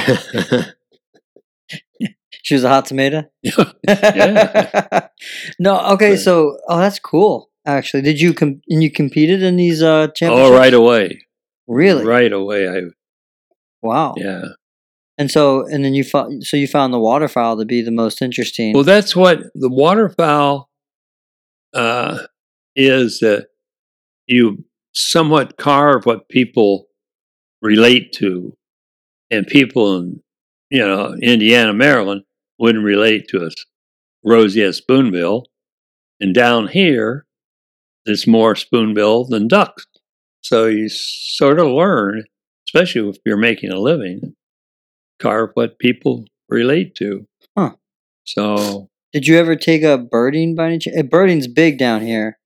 [2.43, 3.25] She was a hot tomato?
[3.43, 5.07] Yeah.
[5.59, 7.49] no, okay, so oh that's cool.
[7.65, 10.49] Actually, did you com- and you competed in these uh championships?
[10.51, 11.21] oh, right away.
[11.67, 12.05] Really?
[12.05, 12.67] Right away.
[12.67, 12.81] I,
[13.81, 14.15] Wow.
[14.17, 14.45] yeah.
[15.17, 18.21] And so, and then you found, so you found the waterfowl to be the most
[18.21, 18.73] interesting.
[18.73, 20.69] Well, that's what the waterfowl
[21.73, 22.19] uh,
[22.75, 23.47] is that
[24.27, 26.87] you somewhat carve what people
[27.61, 28.55] relate to,
[29.29, 30.21] and people in
[30.69, 32.23] you know Indiana, Maryland
[32.57, 33.53] wouldn't relate to us.
[34.23, 35.45] Roseate spoonbill,
[36.19, 37.25] and down here,
[38.05, 39.85] it's more spoonbill than ducks.
[40.41, 42.23] So you sort of learn,
[42.67, 44.35] especially if you're making a living,
[45.19, 47.25] carve what people relate to.
[47.57, 47.71] Huh.
[48.25, 50.97] So Did you ever take up birding by any chance?
[50.97, 52.39] Eh, Birding's big down here.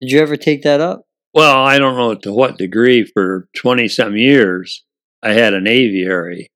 [0.00, 1.02] Did you ever take that up?
[1.34, 3.04] Well, I don't know to what degree.
[3.04, 4.84] For 20 some years,
[5.22, 6.50] I had an aviary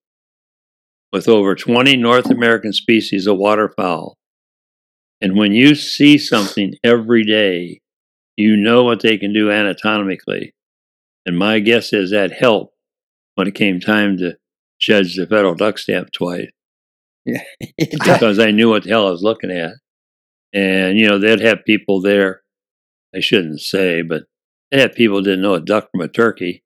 [1.13, 4.17] with over 20 North American species of waterfowl.
[5.21, 7.81] And when you see something every day,
[8.37, 10.55] you know what they can do anatomically.
[11.27, 12.75] And my guess is that helped
[13.35, 14.37] when it came time to
[14.81, 16.51] judge the federal duck stamp twice
[17.79, 19.75] because I knew what the hell I was looking at.
[20.53, 22.43] And, you know, they'd have people there,
[23.15, 24.25] I shouldn't say, but
[24.71, 26.65] they had people who didn't know a duck from a turkey,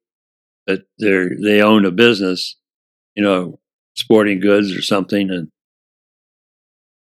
[0.66, 2.56] but they're, they owned a business,
[3.14, 3.60] you know,
[3.96, 5.48] sporting goods or something and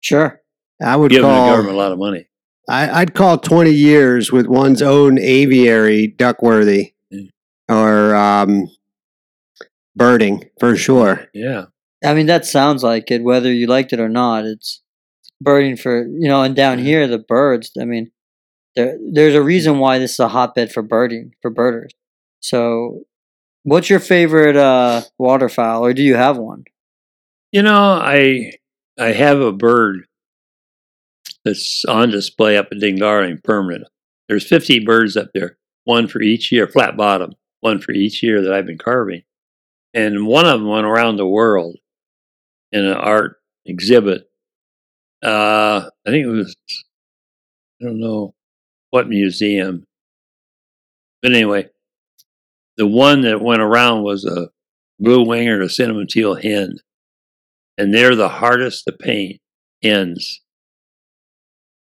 [0.02, 0.42] sure.
[0.82, 2.28] I would giving the call government a lot of money.
[2.70, 7.30] I, I'd call 20 years with one's own aviary duckworthy Mm.
[7.70, 8.68] or um,
[9.96, 11.28] birding for sure.
[11.34, 11.66] Yeah.
[12.04, 14.46] I mean, that sounds like it, whether you liked it or not.
[14.46, 14.84] It's
[15.42, 18.12] birding for, you know, and down here, the birds, I mean,
[18.76, 21.92] there, there's a reason why this is a hotbed for birding, for birders.
[22.42, 23.04] So,
[23.68, 26.64] what's your favorite uh, waterfowl, or do you have one?
[27.52, 28.54] You know, I
[28.98, 30.08] I have a bird
[31.44, 33.88] that's on display up at Ding Darling permanent.
[34.28, 38.42] There's 50 birds up there, one for each year, flat bottom, one for each year
[38.42, 39.24] that I've been carving.
[39.94, 41.78] And one of them went around the world
[42.72, 44.30] in an art exhibit.
[45.24, 46.56] Uh, I think it was,
[47.82, 48.34] I don't know
[48.92, 49.86] what museum.
[51.22, 51.70] But anyway,
[52.78, 54.50] the one that went around was a
[55.00, 56.78] blue winged or a cinnamon teal hen
[57.78, 59.40] and they're the hardest to paint
[59.84, 60.42] hens.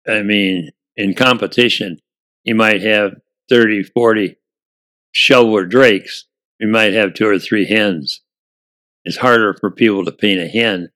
[0.08, 1.98] I mean, in competition,
[2.44, 3.12] you might have
[3.48, 4.36] 30, 40
[5.12, 6.26] shoveler drakes.
[6.58, 8.22] You might have two or three hens.
[9.04, 10.90] It's harder for people to paint a hen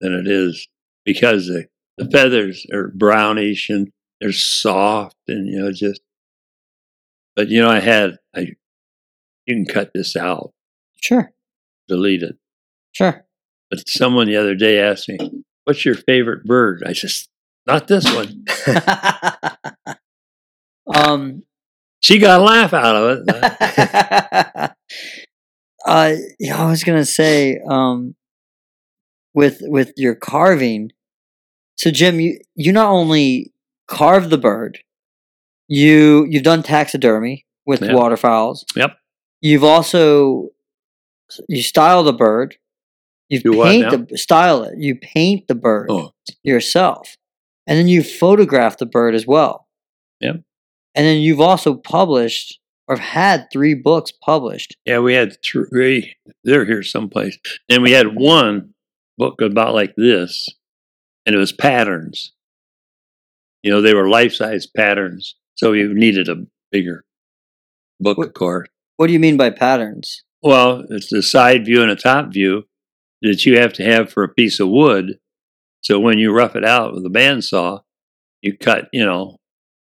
[0.00, 0.68] than it is
[1.04, 1.66] because the,
[1.98, 6.00] the feathers are brownish and they're soft and, you know, just,
[7.36, 8.52] but you know, I had, I,
[9.46, 10.52] you can cut this out,
[11.02, 11.32] Sure,
[11.88, 12.36] delete it.
[12.92, 13.24] sure.
[13.70, 15.18] But someone the other day asked me,
[15.64, 16.82] What's your favorite bird?
[16.86, 17.10] I said,
[17.66, 18.44] Not this one.
[20.94, 21.42] um,
[22.00, 24.70] She got a laugh out of it.
[25.86, 28.14] uh, yeah, I was gonna say, um,
[29.34, 30.90] with with your carving.
[31.76, 33.52] So, Jim, you you not only
[33.88, 34.78] carve the bird,
[35.68, 37.94] you you've done taxidermy with Yeah.
[37.94, 38.64] waterfowls.
[38.76, 38.96] Yep.
[39.42, 40.48] You've also
[41.48, 42.56] you style the bird.
[43.28, 44.74] You Do paint the style it.
[44.78, 46.12] You paint the bird Oh.
[46.42, 47.16] yourself,
[47.66, 49.66] and then you photograph the bird as well.
[50.20, 50.36] Yep.
[50.94, 54.76] And then you've also published or had three books published.
[54.84, 56.14] Yeah, we had three.
[56.44, 57.38] They're here someplace.
[57.68, 58.74] Then we had one
[59.16, 60.48] book about like this,
[61.24, 62.32] and it was patterns.
[63.62, 65.36] You know, they were life size patterns.
[65.54, 67.04] So you needed a bigger
[68.00, 68.68] book, What- of course.
[69.02, 70.22] What do you mean by patterns?
[70.44, 72.68] Well, it's a side view and a top view
[73.20, 75.18] that you have to have for a piece of wood.
[75.80, 77.80] So when you rough it out with a bandsaw,
[78.42, 79.38] you cut, you know,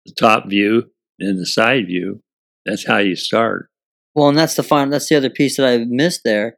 [0.06, 2.22] the top view and the side view.
[2.64, 3.68] That's how you start.
[4.14, 4.88] Well, and that's the fun.
[4.88, 6.56] That's the other piece that I missed there.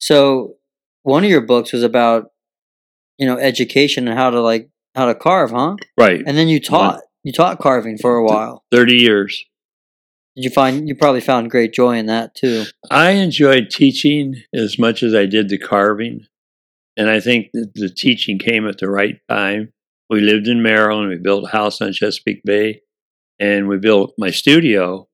[0.00, 0.56] So,
[1.04, 2.30] one of your books was about,
[3.16, 5.76] you know, education and how to like how to carve, huh?
[5.96, 6.20] Right.
[6.26, 8.64] And then you taught you taught carving for a while.
[8.72, 9.44] 30 years.
[10.34, 12.64] You find you probably found great joy in that too?
[12.90, 16.26] I enjoyed teaching as much as I did the carving.
[16.96, 19.72] And I think that the teaching came at the right time.
[20.10, 21.08] We lived in Maryland.
[21.08, 22.80] We built a house on Chesapeake Bay.
[23.38, 25.08] And we built my studio.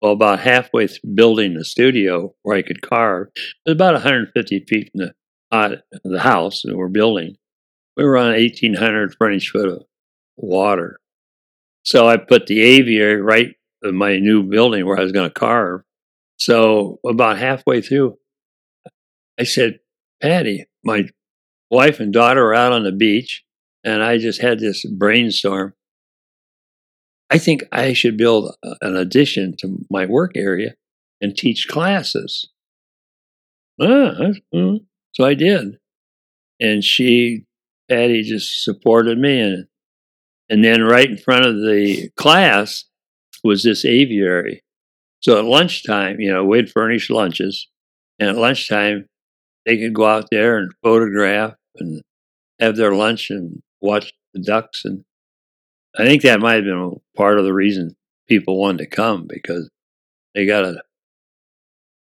[0.00, 4.64] Well, about halfway through building the studio where I could carve, it was about 150
[4.68, 5.14] feet from the,
[5.50, 7.36] uh, the house that we're building.
[7.96, 9.82] We were on 1,800 frontage foot of
[10.36, 11.00] water.
[11.82, 15.82] So I put the aviary right my new building where I was going to carve.
[16.36, 18.18] So about halfway through,
[19.38, 19.80] I said,
[20.20, 21.04] Patty, my
[21.70, 23.44] wife and daughter are out on the beach,
[23.84, 25.74] and I just had this brainstorm.
[27.30, 30.74] I think I should build an addition to my work area
[31.20, 32.48] and teach classes.
[33.80, 34.14] Ah,
[35.12, 35.78] so I did.
[36.60, 37.44] And she,
[37.88, 39.40] Patty, just supported me.
[39.40, 39.66] And,
[40.48, 42.84] and then right in front of the class
[43.44, 44.62] was this aviary.
[45.20, 47.68] So at lunchtime, you know, we'd furnish lunches.
[48.18, 49.06] And at lunchtime,
[49.66, 52.02] they could go out there and photograph and
[52.60, 54.84] have their lunch and watch the ducks.
[54.84, 55.04] And
[55.96, 57.94] I think that might have been part of the reason
[58.28, 59.70] people wanted to come because
[60.34, 60.82] they got a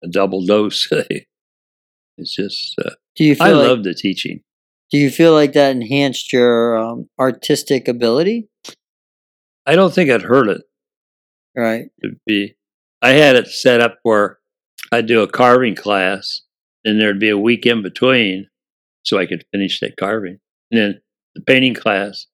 [0.04, 0.88] a double dose.
[2.18, 4.42] it's just uh, Do you feel I like, love the teaching.
[4.92, 8.48] do you feel like that enhanced your um, artistic ability?
[9.66, 10.62] I don't think I'd hurt it
[11.56, 11.90] Right.
[12.04, 12.56] to be.
[13.02, 14.40] I had it set up where
[14.92, 16.42] I'd do a carving class,
[16.84, 18.48] and there'd be a week in between,
[19.04, 20.40] so I could finish that carving.
[20.72, 21.02] And then
[21.36, 22.28] the painting class,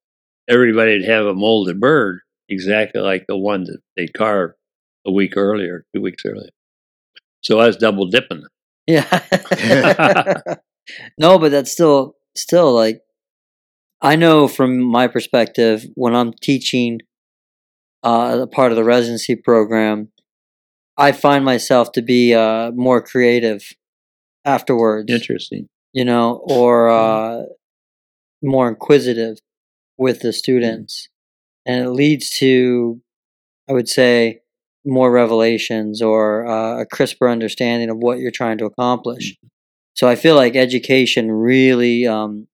[0.49, 2.19] everybody'd have a molded bird
[2.49, 4.55] exactly like the one that they carved
[5.05, 6.49] a week earlier, two weeks earlier.
[7.41, 8.43] So I was double dipping.
[8.87, 9.05] Yeah.
[11.17, 13.01] no, but that's still still like
[14.01, 16.99] I know from my perspective when I'm teaching
[18.03, 20.09] uh, a part of the residency program,
[20.97, 23.63] I find myself to be uh, more creative
[24.45, 25.11] afterwards.
[25.11, 25.67] Interesting.
[25.93, 27.43] you know, or uh,
[28.41, 29.37] more inquisitive
[29.97, 31.09] with the students.
[31.65, 33.01] And it leads to,
[33.69, 34.41] I would say,
[34.83, 39.35] more revelations or uh, a crisper understanding of what you're trying to accomplish.
[39.93, 42.47] So I feel like education really, um,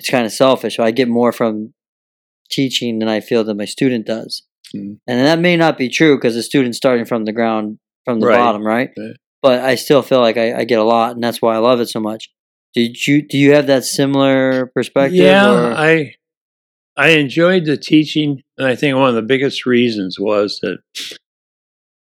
[0.00, 0.78] it's kind of selfish.
[0.80, 1.72] I get more from
[2.50, 4.42] teaching than I feel that my student does.
[4.74, 4.98] Mm.
[5.06, 8.26] And that may not be true because the student's starting from the ground, from the
[8.26, 8.36] Right.
[8.38, 8.90] bottom, right?
[8.96, 9.16] Right.
[9.42, 11.80] But I still feel like I, I get a lot, and that's why I love
[11.80, 12.30] it so much.
[12.74, 15.16] Did you do you have that similar perspective?
[15.18, 16.14] Yeah, or- I
[16.96, 20.78] I enjoyed the teaching, and I think one of the biggest reasons was that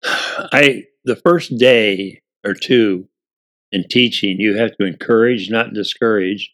[0.05, 3.09] I the first day or two
[3.71, 6.53] in teaching, you have to encourage, not discourage.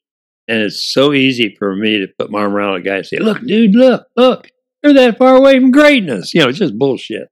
[0.49, 3.19] And it's so easy for me to put my arm around a guy and say,
[3.19, 4.51] "Look, dude, look, look,
[4.83, 7.29] you're that far away from greatness." You know, it's just bullshit.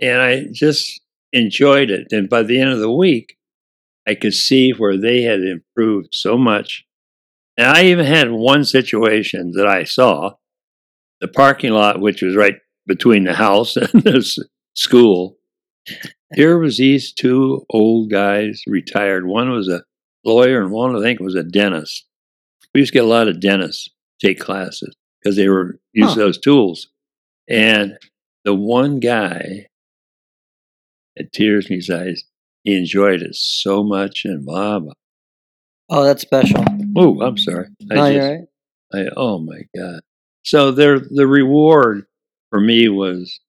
[0.00, 1.00] And I just
[1.32, 2.08] enjoyed it.
[2.12, 3.36] And by the end of the week,
[4.06, 6.84] I could see where they had improved so much.
[7.56, 10.34] And I even had one situation that I saw
[11.20, 12.56] the parking lot, which was right
[12.86, 14.38] between the house and the s-
[14.74, 15.36] school.
[16.34, 19.26] Here was these two old guys, retired.
[19.26, 19.82] One was a
[20.24, 22.06] lawyer, and one I think was a dentist.
[22.74, 23.88] We used to get a lot of dentists
[24.20, 26.14] take classes because they were used Huh.
[26.14, 26.88] to those tools.
[27.48, 27.98] And
[28.44, 29.66] the one guy
[31.16, 32.24] had tears in his eyes.
[32.64, 34.92] He enjoyed it so much, and blah blah.
[35.90, 36.64] oh, that's special.
[36.96, 37.66] Oh, I'm sorry.
[37.90, 38.48] I No, just- you're right.
[38.94, 40.00] I, oh my god!
[40.44, 42.06] So there, the reward
[42.50, 43.40] for me was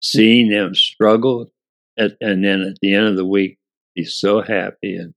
[0.00, 1.50] seeing them struggle,
[1.96, 3.58] at, and then at the end of the week,
[3.94, 5.14] be so happy and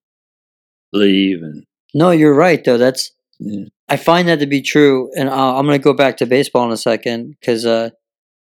[0.92, 1.42] leave.
[1.42, 2.78] And No, you're right though.
[2.78, 3.66] That's yeah.
[3.90, 6.66] I find that to be true, and uh, I'm going to go back to baseball
[6.66, 7.90] in a second because uh,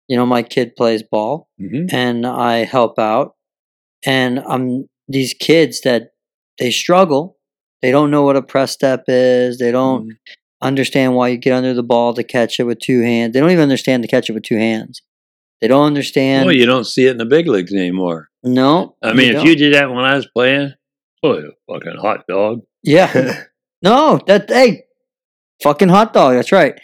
[0.07, 1.91] you know my kid plays ball, Mhm.
[1.93, 3.35] and I help out,
[4.05, 6.11] and I'm these kids that
[6.59, 7.37] they struggle.
[7.81, 9.57] They don't know what a press step is.
[9.57, 10.17] They don't Mhm.
[10.61, 13.33] understand why you get under the ball to catch it with two hands.
[13.33, 15.01] They don't even understand to catch it with two hands.
[15.59, 16.45] They don't understand.
[16.45, 18.29] well, you don't see it in the big leagues anymore.
[18.43, 19.45] no, I mean, if don't.
[19.47, 20.73] you did that when I was playing,
[21.23, 22.61] oh, you fucking hot dog.
[22.83, 23.43] Yeah,
[23.81, 24.83] no, that hey,
[25.61, 26.35] fucking hot dog.
[26.35, 26.79] That's right.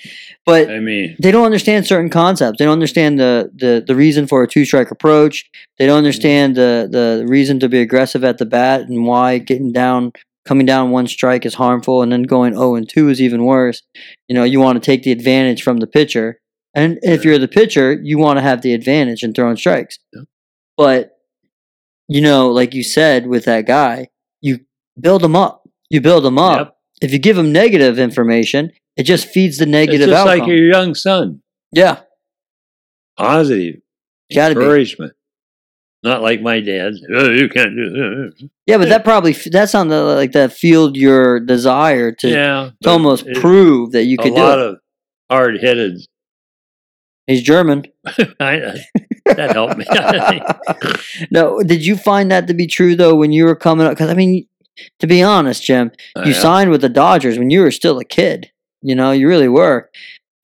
[0.45, 2.57] But I mean, they don't understand certain concepts.
[2.57, 5.49] They don't understand the the, the reason for a two strike approach.
[5.77, 5.97] They don't mm-hmm.
[5.97, 10.13] understand the the reason to be aggressive at the bat and why getting down
[10.45, 13.83] coming down one strike is harmful and then going 0 and 2 is even worse.
[14.27, 16.39] You know, you want to take the advantage from the pitcher.
[16.73, 19.99] And if you're the pitcher, you want to have the advantage in throwing strikes.
[20.11, 20.21] Yeah.
[20.77, 21.11] But
[22.07, 24.07] you know, like you said with that guy,
[24.41, 24.61] you
[24.99, 25.58] build them up.
[25.89, 26.57] You build them up.
[26.59, 26.75] Yep.
[27.01, 30.39] If you give them negative information, it just feeds the negative it's just outcome.
[30.39, 31.41] like your young son.
[31.71, 32.01] yeah,
[33.17, 33.81] Positive
[34.33, 34.61] gotta be.
[34.61, 35.13] encouragement.
[36.03, 36.93] Not like my dad.
[37.13, 38.49] Oh, you can't do that.
[38.65, 42.89] Yeah, but that probably that's on the like that field your desire to, yeah, to
[42.89, 44.65] almost prove that you could do a lot it.
[44.65, 44.77] of
[45.29, 45.99] hard headed.
[47.27, 47.83] He's German.
[48.03, 49.85] that helped me.
[51.31, 53.91] No, did you find that to be true though when you were coming up?
[53.91, 54.47] Because I mean,
[54.99, 56.39] to be honest, Jim, oh, you Yeah.
[56.39, 58.51] signed with the Dodgers when you were still a kid.
[58.81, 59.89] You know, you really were,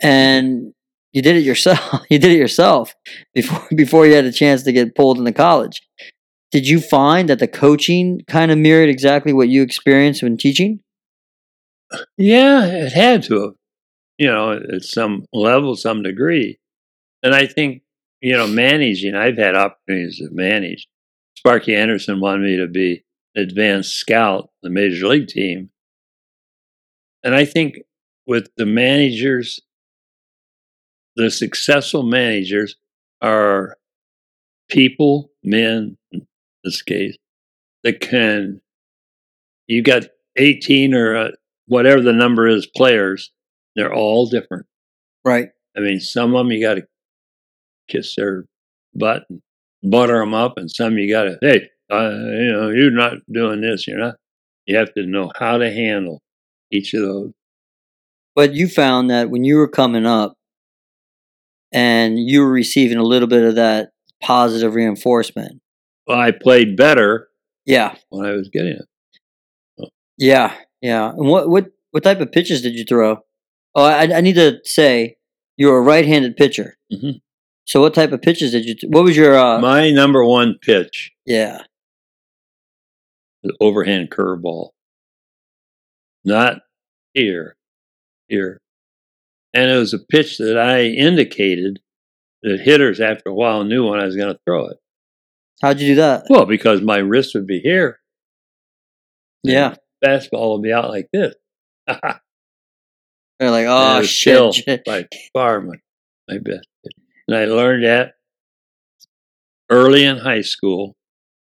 [0.02, 0.74] and
[1.14, 2.06] you did it yourself.
[2.10, 2.94] you did it yourself
[3.34, 5.82] before before you had a chance to get pulled into college.
[6.52, 10.80] Did you find that the coaching kind of mirrored exactly what you experienced when teaching?
[12.18, 13.54] Yeah, it had to have,
[14.18, 16.58] you know, at some level, some degree.
[17.24, 17.82] And I think,
[18.22, 20.88] you know, managing, I've had opportunities to manage.
[21.38, 23.04] Sparky Anderson wanted me to be
[23.36, 25.70] advanced scout, the major league team.
[27.24, 27.80] And I think
[28.28, 29.60] with the managers,
[31.16, 32.76] the successful managers
[33.22, 33.78] are
[34.70, 36.28] people, men in
[36.64, 37.18] this case,
[37.84, 38.62] that can,
[39.68, 40.04] You've got
[40.36, 41.32] 18 or uh,
[41.68, 43.32] whatever the number is players,
[43.76, 44.66] they're all different.
[45.24, 45.50] Right.
[45.76, 46.88] I mean, some of them you got to
[47.90, 48.46] kiss their
[48.94, 49.42] butt and
[49.84, 53.62] butter them up, and some you got to, hey, uh, you know, you're not doing
[53.62, 54.16] this, you're not.
[54.66, 56.22] You have to know how to handle
[56.72, 57.32] each of those.
[58.36, 60.34] But you found that when you were coming up
[61.72, 65.62] and you were receiving a little bit of that positive reinforcement.
[66.08, 67.28] Well, I played better
[67.66, 67.96] Yeah.
[68.10, 69.90] when I was getting it.
[70.18, 70.56] Yeah.
[70.82, 71.10] Yeah.
[71.10, 73.18] And what what what type of pitches did you throw?
[73.76, 75.18] Oh, I, I need to say
[75.58, 76.76] you're a right-handed pitcher.
[76.92, 77.22] Mhm.
[77.66, 78.76] So what type of pitches did you?
[78.76, 79.36] Th- what was your?
[79.38, 81.64] Uh, My number one pitch, yeah.
[83.46, 84.72] The overhand curveball.
[86.24, 86.62] Not
[87.14, 87.56] here,
[88.28, 88.60] here.
[89.54, 91.80] And it was a pitch that I indicated
[92.42, 94.78] that hitters after a while knew when I was going to throw it.
[95.62, 96.26] How'd you do that?
[96.30, 98.00] Well, because my wrist would be here.
[99.44, 99.76] Yeah.
[100.04, 101.36] Fastball would be out like this.
[101.88, 104.54] They're like, oh it shit.
[104.54, 105.76] still by far my,
[106.28, 106.68] my best.
[107.28, 108.14] And I learned that
[109.70, 110.96] early in high school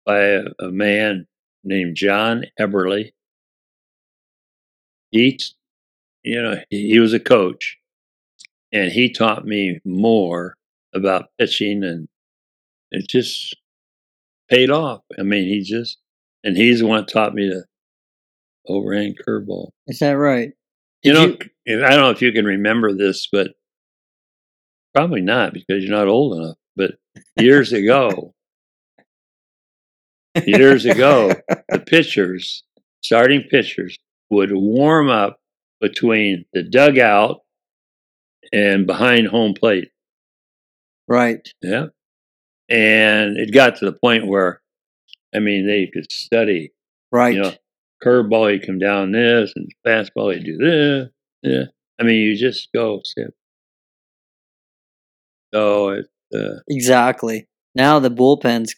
[0.04, 1.26] by a, a man
[1.66, 3.12] named John Eberly.
[5.10, 5.38] He,
[6.22, 7.76] you know, he, was a coach,
[8.72, 10.56] and he taught me more
[10.94, 12.08] about pitching, and
[12.90, 13.56] it just
[14.48, 15.02] paid off.
[15.18, 15.98] I mean, he just,
[16.44, 17.64] and he's the one that taught me to
[18.66, 19.70] overhand curveball.
[19.86, 20.52] Is that right?
[21.02, 23.52] You Did know, and I don't know if you can remember this, but
[24.94, 26.56] probably not because you're not old enough.
[26.74, 26.92] But
[27.36, 28.34] years ago,
[30.46, 31.32] years ago,
[31.68, 32.62] the pitchers,
[33.02, 33.98] starting pitchers,
[34.30, 35.38] would warm up
[35.80, 37.40] between the dugout
[38.52, 39.88] and behind home plate.
[41.08, 41.46] Right.
[41.62, 41.86] Yeah.
[42.68, 44.60] And it got to the point where,
[45.34, 46.72] I mean, they could study,
[47.12, 47.34] Right.
[47.34, 47.52] you know,
[48.04, 51.08] curveball, you come down this, and fastball, you do this.
[51.42, 51.64] Yeah.
[52.00, 53.30] I mean, you just go step.
[55.54, 57.46] So it, uh, Exactly.
[57.74, 58.74] Now the bullpen's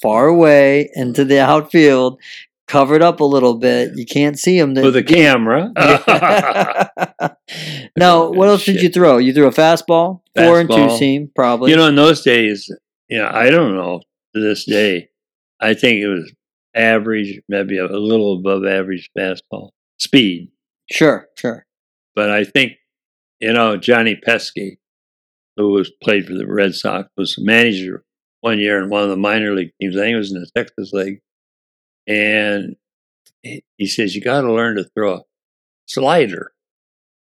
[0.00, 2.20] far away into the outfield,
[2.66, 3.92] covered up a little bit.
[3.94, 4.74] You can't see them.
[4.74, 5.72] with a camera.
[7.96, 9.18] now, what else did you throw?
[9.18, 11.70] You threw a fastball, four and two seam, probably.
[11.70, 12.70] You know, in those days,
[13.08, 14.00] you know, I don't know
[14.34, 15.08] to this day.
[15.60, 16.32] I think it was
[16.74, 20.50] average, maybe a little above average fastball speed.
[20.90, 21.66] sure, sure.
[22.14, 22.72] But I think,
[23.40, 24.78] you know, Johnny Pesky,
[25.56, 28.04] who was played for the Red Sox, was manager
[28.44, 29.96] one year in one of the minor league teams.
[29.96, 31.20] I think it was in the Texas League.
[32.06, 32.76] And
[33.42, 35.22] he, says, you got to learn to throw a
[35.86, 36.52] slider.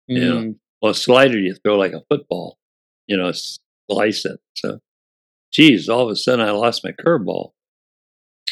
[0.06, 0.54] You know, mm.
[0.80, 2.56] Well, a slider you throw like a football,
[3.08, 3.32] you know,
[3.90, 4.38] slice it.
[4.54, 4.78] So,
[5.52, 7.50] geez, all of a sudden I lost my curveball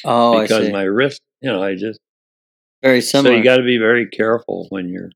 [0.04, 2.00] Oh, I because my wrist, you know, I just,
[2.82, 3.34] Very similar.
[3.34, 5.10] so you got to be very careful when you're,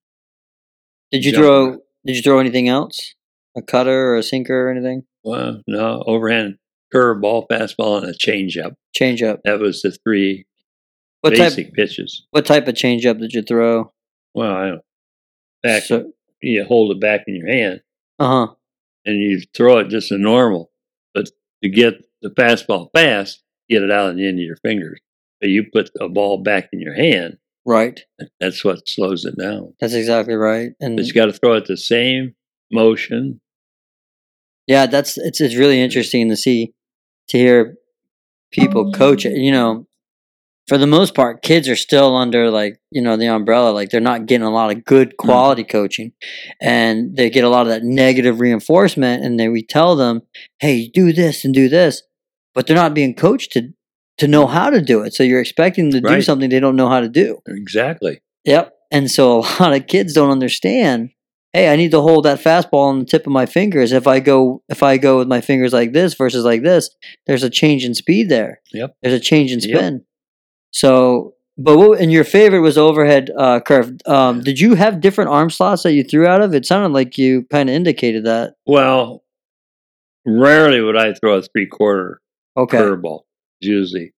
[1.11, 1.79] did you jumping throw?
[2.07, 3.15] Did you throw anything else?
[3.57, 5.03] A cutter or a sinker or anything?
[5.25, 6.60] well, no, overhand
[6.95, 8.75] curveball, fastball, and a changeup.
[8.99, 9.39] Changeup.
[9.45, 10.47] That was the three
[11.23, 11.75] What basic type?
[11.75, 12.27] pitches.
[12.31, 13.93] What type of changeup did you throw?
[14.35, 14.83] Well, I don't,
[15.63, 16.13] back, So,
[16.43, 17.81] you hold it back in your hand
[18.19, 18.55] uh huh.
[19.05, 20.71] and you throw it just a normal.
[21.15, 21.29] But
[21.63, 25.01] to get the fastball fast, get it out at the end of your fingers.
[25.41, 28.01] But you put a ball back in your hand, Right.
[28.41, 29.75] that's what slows it down.
[29.81, 30.71] That's exactly right.
[30.81, 32.35] And But you got to throw it the same
[32.71, 33.41] motion.
[34.67, 36.73] Yeah, that's it's it's really interesting to see
[37.31, 37.75] to hear
[38.53, 39.37] people oh, coach it.
[39.37, 39.87] You know,
[40.69, 43.71] for the most part, kids are still under like you know the umbrella.
[43.71, 45.17] Like they're not getting a lot of good mm.
[45.17, 46.13] quality coaching,
[46.61, 49.25] and they get a lot of that negative reinforcement.
[49.25, 50.23] And then we tell them,
[50.59, 52.03] "Hey, do this and do this,"
[52.55, 53.73] but they're not being coached to
[54.19, 55.15] to know how to do it.
[55.15, 57.41] So you're expecting them to do something they don't know how to do.
[57.47, 58.21] Exactly.
[58.45, 58.75] Yep.
[58.91, 61.11] And so a lot of kids don't understand.
[61.53, 63.91] Hey, I need to hold that fastball on the tip of my fingers.
[63.93, 66.91] If I go if I go with my fingers like this versus like this,
[67.27, 68.61] there's a change in speed there.
[68.73, 68.97] Yep.
[69.03, 69.69] There's a change in Yep.
[69.77, 70.05] spin.
[70.73, 73.91] So, but what, and your favorite was overhead uh, curve.
[74.07, 76.55] Um, did you have different arm slots that you threw out of?
[76.55, 78.55] It sounded like you kind of indicated that.
[78.67, 79.25] Well,
[80.25, 82.21] rarely would I throw a three quarter
[82.57, 82.79] Okay.
[82.79, 83.23] curveball.
[83.61, 84.13] Usually.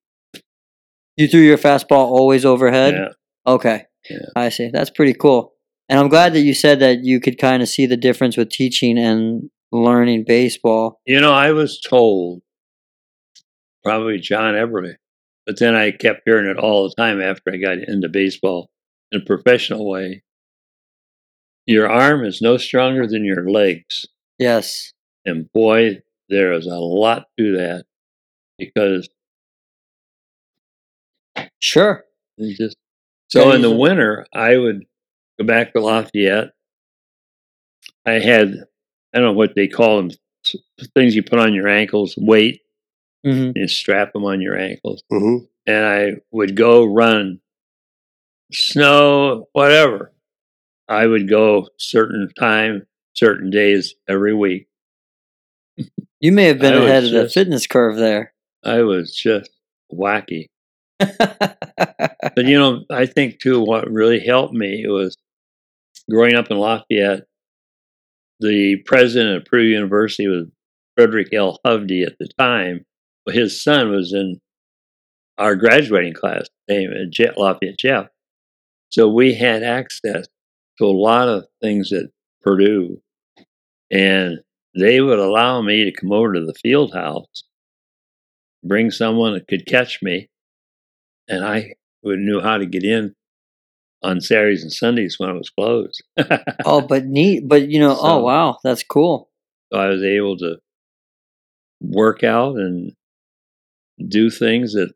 [1.16, 2.94] You threw your fastball always overhead.
[2.94, 3.08] Yeah.
[3.52, 3.84] Okay.
[4.10, 4.18] Yeah.
[4.36, 4.70] I see.
[4.72, 5.51] That's pretty cool.
[5.88, 8.48] And I'm glad that you said that you could kind of see the difference with
[8.50, 11.00] teaching and learning baseball.
[11.06, 12.42] You know, I was told
[13.84, 14.94] probably John Everly,
[15.46, 18.70] but then I kept hearing it all the time after I got into baseball
[19.10, 20.22] in a professional way.
[21.66, 24.06] Your arm is no stronger than your legs.
[24.38, 24.92] Yes.
[25.24, 27.84] And boy, there is a lot to that
[28.58, 29.08] because
[31.60, 32.04] Sure.
[32.40, 32.76] just
[33.28, 34.84] so Yeah, in the winter I would
[35.38, 36.50] go back to Lafayette.
[38.06, 38.54] I had
[39.14, 40.10] I don't know what they call them,
[40.94, 42.60] things you put on your ankles, weight,
[43.24, 45.02] hmm and strap them on your ankles.
[45.10, 47.40] hmm And I would go run,
[48.52, 50.12] snow, whatever.
[50.88, 54.68] I would go certain time, certain days every week.
[56.20, 58.32] You may have been I ahead of the fitness curve there.
[58.64, 59.50] I was just
[59.92, 60.48] wacky.
[62.34, 65.16] But you know, I think too, what really helped me was
[66.10, 67.24] growing up in Lafayette.
[68.40, 70.46] The president of Purdue University was
[70.96, 71.58] Frederick L.
[71.64, 72.84] Hovde at the time.
[73.28, 74.40] His son was in
[75.38, 78.06] our graduating class, named uh, Lafayette Jeff.
[78.90, 80.26] So we had access
[80.78, 82.06] to a lot of things at
[82.42, 83.00] Purdue,
[83.90, 84.38] and
[84.78, 87.44] they would allow me to come over to the field house,
[88.64, 90.28] bring someone that could catch me,
[91.32, 91.74] and I
[92.04, 93.14] knew how to get in
[94.02, 96.02] on Saturdays and Sundays when it was closed.
[96.66, 97.48] oh, but neat.
[97.48, 99.30] But you know, oh wow, that's cool.
[99.72, 100.58] so I was able to
[101.80, 102.92] work out and
[104.08, 104.92] do things that,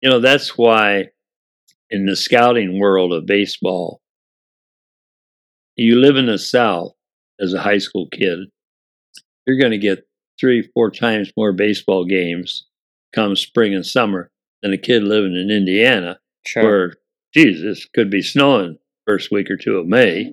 [0.00, 1.06] you know, that's why
[1.90, 4.00] in the scouting world of baseball,
[5.76, 6.92] you live in the South
[7.40, 8.38] as a high school kid,
[9.46, 10.06] you're going to get
[10.40, 12.66] three, four times more baseball games
[13.14, 14.31] come spring and summer
[14.62, 16.62] than a kid living in Indiana, Sure.
[16.62, 16.92] where,
[17.34, 20.30] Jesus, could be snowing first week or two of May.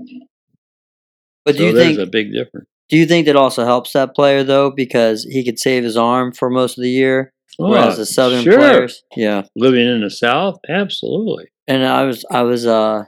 [1.45, 2.67] But do so you there's think a big difference.
[2.89, 6.31] do you think that also helps that player though because he could save his arm
[6.31, 8.57] for most of the year, whereas Oh, the southern sure.
[8.57, 9.43] players, yeah.
[9.55, 11.47] living in the South, absolutely.
[11.67, 13.05] And I was I was uh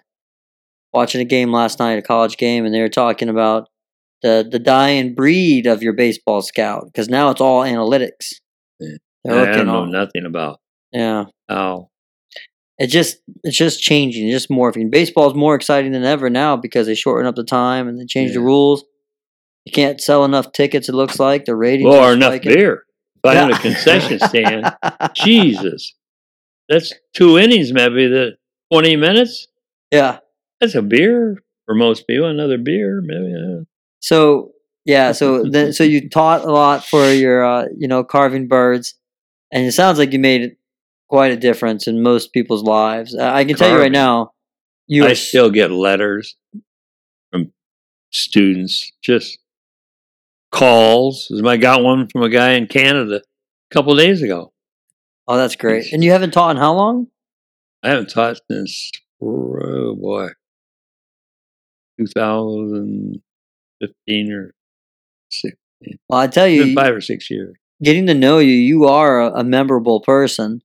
[0.94, 3.68] watching a game last night, a college game, and they were talking about
[4.24, 8.36] the the dying breed of your baseball scout because now it's all analytics.
[8.80, 8.98] Yeah.
[9.28, 10.60] I don't know on, nothing about
[10.92, 11.26] yeah.
[11.50, 11.90] Oh.
[12.80, 14.90] It just it's just changing, it's just morphing.
[14.90, 18.34] Baseball's more exciting than ever now because they shorten up the time and they change
[18.34, 18.84] the rules.
[19.66, 20.90] You can't sell enough tickets.
[20.90, 21.88] It looks like the ratings.
[21.90, 22.54] Well, or enough spiking.
[22.54, 22.84] beer.
[23.24, 23.56] If I own Yeah.
[23.58, 24.76] a concession stand,
[25.16, 25.94] Jesus,
[26.68, 28.38] that's two innings, maybe the
[28.72, 29.48] twenty minutes.
[29.92, 30.20] yeah.
[30.60, 32.28] That's a beer for most people.
[32.28, 33.66] Another beer, maybe.
[34.00, 34.54] So
[34.86, 38.96] yeah, so then so you taught a lot for your uh, you know carving birds,
[39.52, 40.56] and it sounds like you made
[41.12, 43.14] quite a difference in most people's lives.
[43.14, 44.32] I can tell you right now,
[44.88, 46.38] you I still get letters
[47.30, 47.52] from
[48.12, 49.38] students, just
[50.54, 51.30] calls.
[51.46, 53.22] I got one from a guy in Canada a
[53.74, 54.54] couple days ago.
[55.28, 55.92] oh that's great.
[55.92, 57.08] And you haven't taught in how long?
[57.84, 58.90] I haven't taught since
[59.22, 60.30] oh boy,
[62.00, 64.54] 2015 or
[65.30, 65.58] six,
[66.08, 67.58] Well, I tell you, five or six years.
[67.84, 70.62] getting to know you, you are a, a memorable person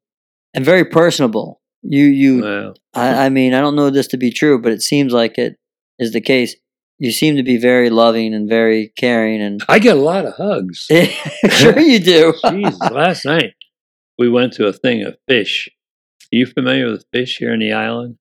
[0.57, 1.61] and very personable.
[1.83, 4.83] You you Well, I, I mean I don't know this to be true, but it
[4.83, 5.57] seems like it
[6.01, 6.57] is the case.
[6.99, 10.35] You seem to be very loving and very caring, and I get a lot of
[10.35, 10.87] hugs.
[11.51, 12.33] sure you do.
[12.51, 13.53] Jesus, last night
[14.19, 15.69] we went to a thing of fish.
[16.33, 18.17] Are you familiar with fish here in the island?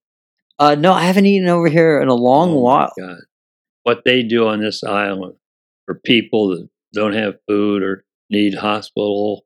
[0.59, 2.93] Uh, no, I haven't eaten over here in a long Oh, while.
[2.99, 3.17] God.
[3.83, 5.35] What they do on this island
[5.85, 9.45] for people that don't have food or need hospital.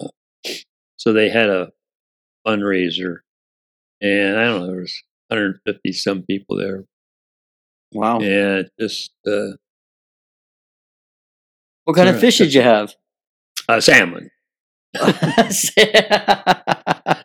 [0.00, 0.08] uh,
[0.96, 1.72] So they had a
[2.46, 3.18] fundraiser,
[4.00, 6.84] and I don't know, there was 150 some people there,
[7.92, 8.20] Wow.
[8.20, 9.56] and just uh,
[11.84, 12.94] What kind of fish did you have?
[13.68, 14.30] uh, salmon.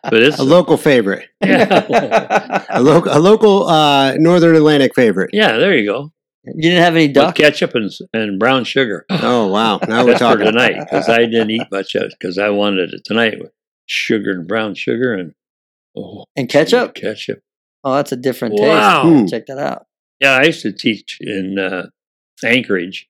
[0.08, 5.30] But it's A local favorite, yeah, a local, a local uh, Northern Atlantic favorite.
[5.32, 5.56] yeah.
[5.56, 6.12] There you go.
[6.44, 7.34] you didn't have any With duck?
[7.34, 9.04] ketchup and, and brown sugar.
[9.10, 9.80] Oh wow!
[9.88, 10.44] Now we're talking.
[10.46, 13.50] tonight because I didn't eat much of it because I wanted it tonight with
[13.86, 15.32] sugar and brown sugar and
[15.96, 16.94] oh, And ketchup?
[16.94, 17.40] Ketchup.
[17.84, 19.04] Oh, that's a different Wow.
[19.20, 19.30] taste.
[19.32, 19.86] Check that out.
[20.20, 21.86] Yeah, I used to teach in uh,
[22.44, 23.08] Anchorage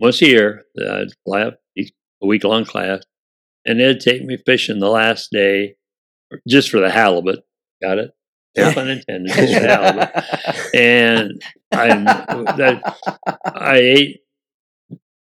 [0.00, 0.64] once a year.
[0.80, 3.02] I'd fly up, a week long class,
[3.64, 5.76] and they'd take me fishing the last day
[6.46, 7.40] just for the halibut.
[7.82, 8.10] Got it?
[8.56, 9.32] No pun intended.
[9.32, 10.24] Just for the halibut.
[10.74, 11.42] And
[11.72, 11.88] I,
[12.56, 12.96] that,
[13.44, 14.20] I ate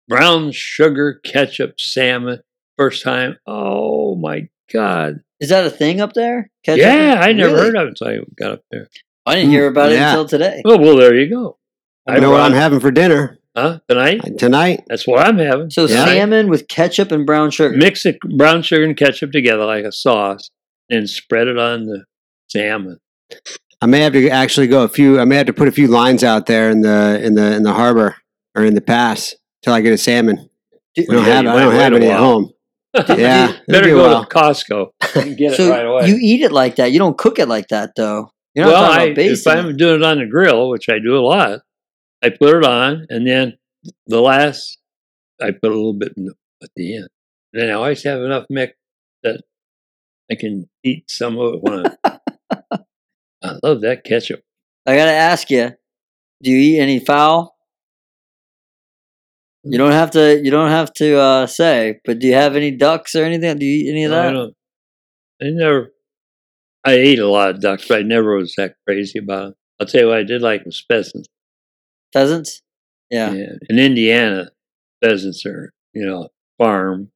[0.07, 2.39] brown sugar ketchup salmon
[2.77, 3.37] first time.
[3.47, 5.21] Oh my God.
[5.39, 6.49] Is that a thing up there?
[6.63, 6.81] Ketchup?
[6.85, 7.65] Yeah, I never Really?
[7.67, 8.87] heard of it until I got up there.
[9.25, 10.09] I didn't hear about it mm, Yeah.
[10.11, 10.61] until today.
[10.65, 11.57] Oh, well, there you go.
[12.07, 13.79] I know what I'm having for dinner Huh?
[13.87, 14.21] Tonight?
[14.23, 14.83] Uh, tonight.
[14.87, 15.69] That's what I'm having.
[15.69, 16.05] So Yeah.
[16.05, 17.75] salmon with ketchup and brown sugar.
[17.75, 20.49] Mix it, brown sugar and ketchup together like a sauce
[20.89, 22.03] and spread it on the
[22.49, 22.99] salmon.
[23.81, 25.19] I may have to actually go a few.
[25.19, 27.63] I may have to put a few lines out there in the in the in
[27.63, 28.15] the harbor
[28.55, 30.49] or in the pass till I get a salmon.
[30.95, 31.45] Do- We don't Yeah, have.
[31.47, 32.51] I don't have any at home.
[33.09, 34.25] Yeah, Better be go while.
[34.25, 36.07] to Costco and get so it right away.
[36.07, 36.91] you eat it like that.
[36.91, 38.31] You don't cook it like that, though.
[38.53, 41.59] You're well, I, if I'm doing it on the grill, which I do a lot,
[42.23, 43.57] I put it on, and then
[44.07, 44.77] the last
[45.41, 47.07] I put a little bit in the, at the end.
[47.53, 48.73] And then I always have enough mix
[49.23, 49.41] that
[50.31, 52.19] I can eat some of it when I.
[53.43, 54.41] I love that ketchup.
[54.87, 55.71] I gotta ask you,
[56.41, 57.54] do you eat any fowl?
[59.67, 60.39] You don't have to.
[60.43, 61.99] You don't have to uh, say.
[62.05, 63.57] But do you have any ducks or anything?
[63.57, 64.31] Do you eat any of No, I that?
[64.31, 64.53] don't.
[65.41, 65.91] I never.
[66.85, 69.55] I ate a lot of ducks, but I never was that crazy about it.
[69.79, 71.27] I'll tell you what I did like was pheasants.
[72.13, 72.61] Pheasants?
[73.09, 73.31] Yeah.
[73.33, 73.53] Yeah.
[73.67, 74.51] In Indiana,
[75.03, 77.11] pheasants are, you know, farm.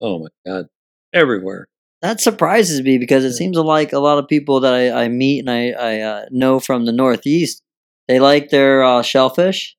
[0.00, 0.66] Oh my God.
[1.14, 1.68] Everywhere.
[2.02, 5.40] That surprises me because it seems like a lot of people that I, I meet
[5.40, 7.62] and I, I uh, know from the Northeast,
[8.08, 9.76] they like their uh, shellfish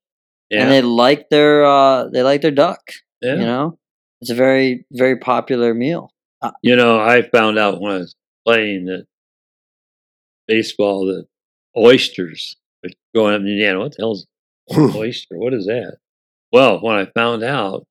[0.53, 0.63] Yeah.
[0.63, 2.79] and they like their uh, they like their duck.
[3.21, 3.33] yeah.
[3.35, 3.77] You know,
[4.21, 6.11] it's a very very popular meal.
[6.61, 9.05] You know, I found out when I was playing that
[10.47, 11.25] baseball that
[11.77, 14.27] oysters, like growing up in Indiana, what the hell's
[14.69, 15.37] an oyster?
[15.37, 15.97] What is that?
[16.51, 17.87] Well, when I found out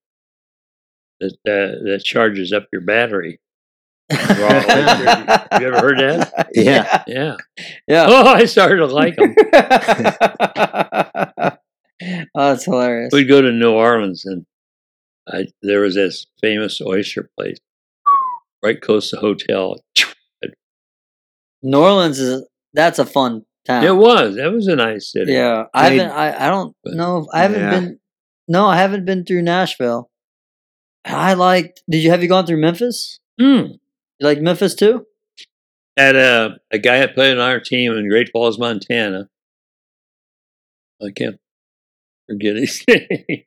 [1.21, 3.41] that uh, that charges up your battery,
[4.13, 6.51] Raw you ever heard that?
[6.55, 7.03] Yeah.
[7.07, 7.37] Yeah.
[7.87, 8.07] Yeah.
[8.09, 9.35] Oh, I started to like them.
[12.35, 13.11] oh, that's hilarious.
[13.13, 14.47] We'd go to New Orleans and
[15.29, 17.59] I, there was this famous oyster place
[18.63, 19.77] right close to the hotel.
[21.63, 23.85] New Orleans is that's a fun town.
[23.85, 24.37] It was.
[24.37, 25.33] That was a nice city.
[25.33, 26.11] Yeah, I haven't.
[26.11, 27.19] I, I don't But- know.
[27.19, 27.71] If, I haven't Yeah.
[27.71, 27.99] been.
[28.49, 30.11] No, I haven't been through Nashville.
[31.05, 31.83] I liked.
[31.89, 33.21] Did you have you gone through Memphis?
[33.41, 33.45] Hmm.
[34.19, 35.07] You like Memphis too?
[35.97, 39.29] Had a, a guy that played on our team in Great Falls, Montana.
[41.01, 41.39] I can't
[42.29, 43.45] forget his name.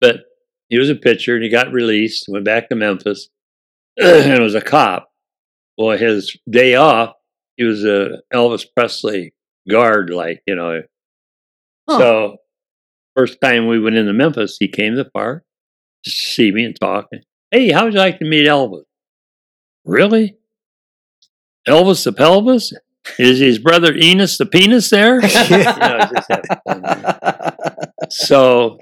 [0.00, 0.24] But
[0.68, 3.28] he was a pitcher and he got released, went back to Memphis,
[3.96, 5.10] and was a cop.
[5.78, 7.14] Well, his day off,
[7.56, 9.32] he was a Elvis Presley
[9.68, 10.82] guard, like, you know.
[11.88, 11.98] Huh.
[11.98, 12.36] So,
[13.14, 15.44] first time we went into Memphis, he came to the park
[16.04, 17.08] to see me and talk.
[17.50, 18.84] Hey, how would you like to meet Elvis?
[19.84, 20.36] Really?
[21.68, 22.72] Elvis the pelvis?
[23.18, 25.20] Is his brother Enos the penis there?
[25.20, 26.82] You know, just have fun.
[28.10, 28.78] so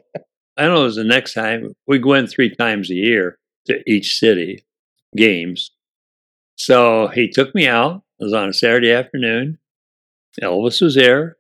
[0.56, 1.74] I don't know, it was the next time.
[1.86, 4.64] We went three times a year to each city
[5.16, 5.70] games.
[6.56, 8.02] So he took me out.
[8.20, 9.58] It was on a Saturday afternoon.
[10.40, 11.36] Elvis was there,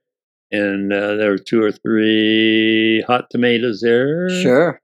[0.50, 4.28] and uh, there were two or three hot tomatoes there.
[4.42, 4.80] sure.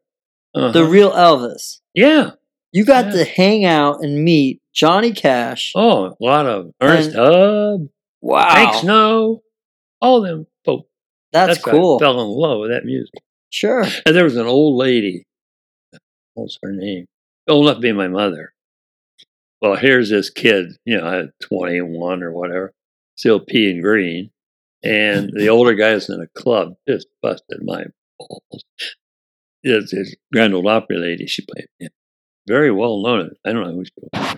[0.55, 0.73] Uh-huh.
[0.73, 1.79] The real Elvis.
[1.95, 2.31] yeah.
[2.73, 3.13] You got Yeah.
[3.13, 5.73] to hang out and meet Johnny Cash.
[5.75, 7.89] Oh, a lot of Ernest Tubb,
[8.21, 9.43] wow, Hank Snow,
[10.01, 10.89] all them folks.
[11.33, 11.97] that's, why cool.
[11.97, 13.15] I fell in love with that music.
[13.51, 13.85] Sure.
[14.07, 15.27] And there was an old lady.
[16.35, 17.07] What's her name?
[17.49, 18.53] Old enough to be my mother.
[19.61, 22.73] Well, here's this kid, you know, at 21 or whatever,
[23.17, 24.31] still peeing green.
[24.83, 27.85] And the older guys in the club just busted my
[28.19, 28.65] balls.
[29.63, 31.67] It's this Grand Ole Opry lady, she played.
[31.81, 31.89] Yeah.
[32.49, 33.31] Very well known.
[33.45, 34.37] I don't know who she was.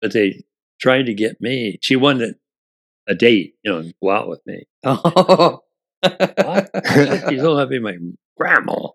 [0.00, 0.42] But they
[0.80, 1.78] tried to get me.
[1.82, 2.36] She wanted
[3.08, 4.66] a date, you know, go out with me.
[4.84, 5.60] Oh.
[6.00, 6.70] What?
[7.28, 7.96] She's to be my
[8.38, 8.88] grandma.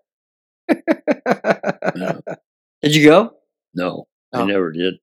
[1.94, 2.20] No.
[2.82, 3.32] Did you go?
[3.74, 4.42] No, Oh.
[4.42, 4.94] I never did.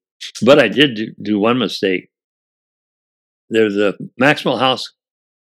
[0.43, 2.09] But I did do, do one mistake.
[3.49, 4.93] There's a Maxwell House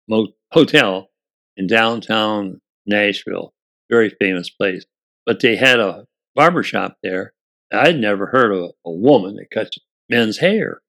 [0.08, 1.10] Mo- Hotel
[1.58, 3.54] in downtown Nashville,
[3.90, 4.86] very famous place.
[5.26, 6.06] But they had a
[6.36, 7.34] barber shop there.
[7.72, 9.78] I'd never heard of a woman that cuts
[10.10, 10.82] men's hair.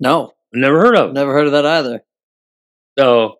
[0.00, 1.12] No, Never heard of it.
[1.12, 2.02] never heard of that either.
[2.98, 3.36] So,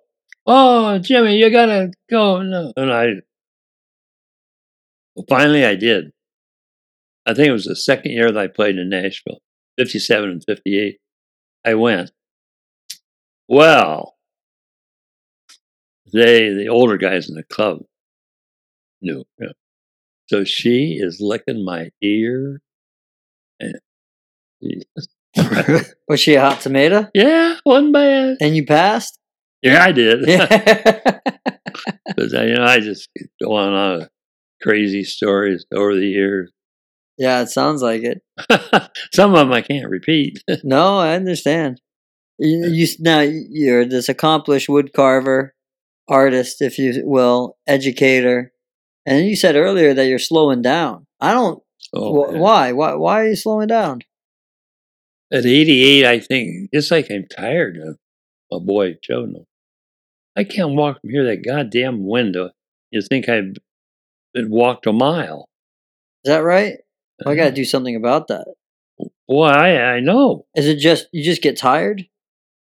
[0.46, 2.42] oh, Jimmy, you gotta go.
[2.42, 2.72] No.
[2.76, 3.06] And I,
[5.14, 6.12] well, finally, I did.
[7.24, 9.40] I think it was the second year that I played in Nashville,
[9.78, 10.98] 57 and 58.
[11.64, 12.10] I went.
[13.48, 14.16] Well,
[16.12, 17.78] they, the older guys in the club,
[19.00, 19.24] knew.
[20.28, 22.60] So she is licking my ear.
[26.08, 27.08] Was she a hot tomato?
[27.14, 28.36] yeah, wasn't bad.
[28.40, 29.18] And you passed?
[29.62, 30.26] Yeah, I did.
[30.26, 31.18] Yeah.
[32.06, 33.10] Because uh, you know, I just
[33.42, 34.08] go on on with
[34.62, 36.50] crazy stories over the years.
[37.18, 38.22] yeah, it sounds like it.
[39.12, 40.42] Some of them I can't repeat.
[40.64, 41.82] No, I understand.
[42.38, 45.54] You, you now you're this accomplished wood carver,
[46.08, 48.52] artist, if you will, educator,
[49.04, 51.06] and you said earlier that you're slowing down.
[51.20, 51.62] I don't.
[51.92, 52.72] Oh, wh- why?
[52.72, 52.94] Why?
[52.94, 54.00] Why are you slowing down?
[55.32, 57.98] At 88, I think it's like I'm tired of
[58.50, 59.46] my boy Joe.
[60.36, 62.50] I can't walk from here to that goddamn window.
[62.90, 63.54] You think I've
[64.34, 65.48] been walked a mile?
[66.24, 66.76] Is that right?
[67.24, 67.44] Well, I Uh-huh.
[67.44, 68.46] got to do something about that.
[69.28, 70.46] Boy, I I know.
[70.54, 72.06] Is it just you just get tired?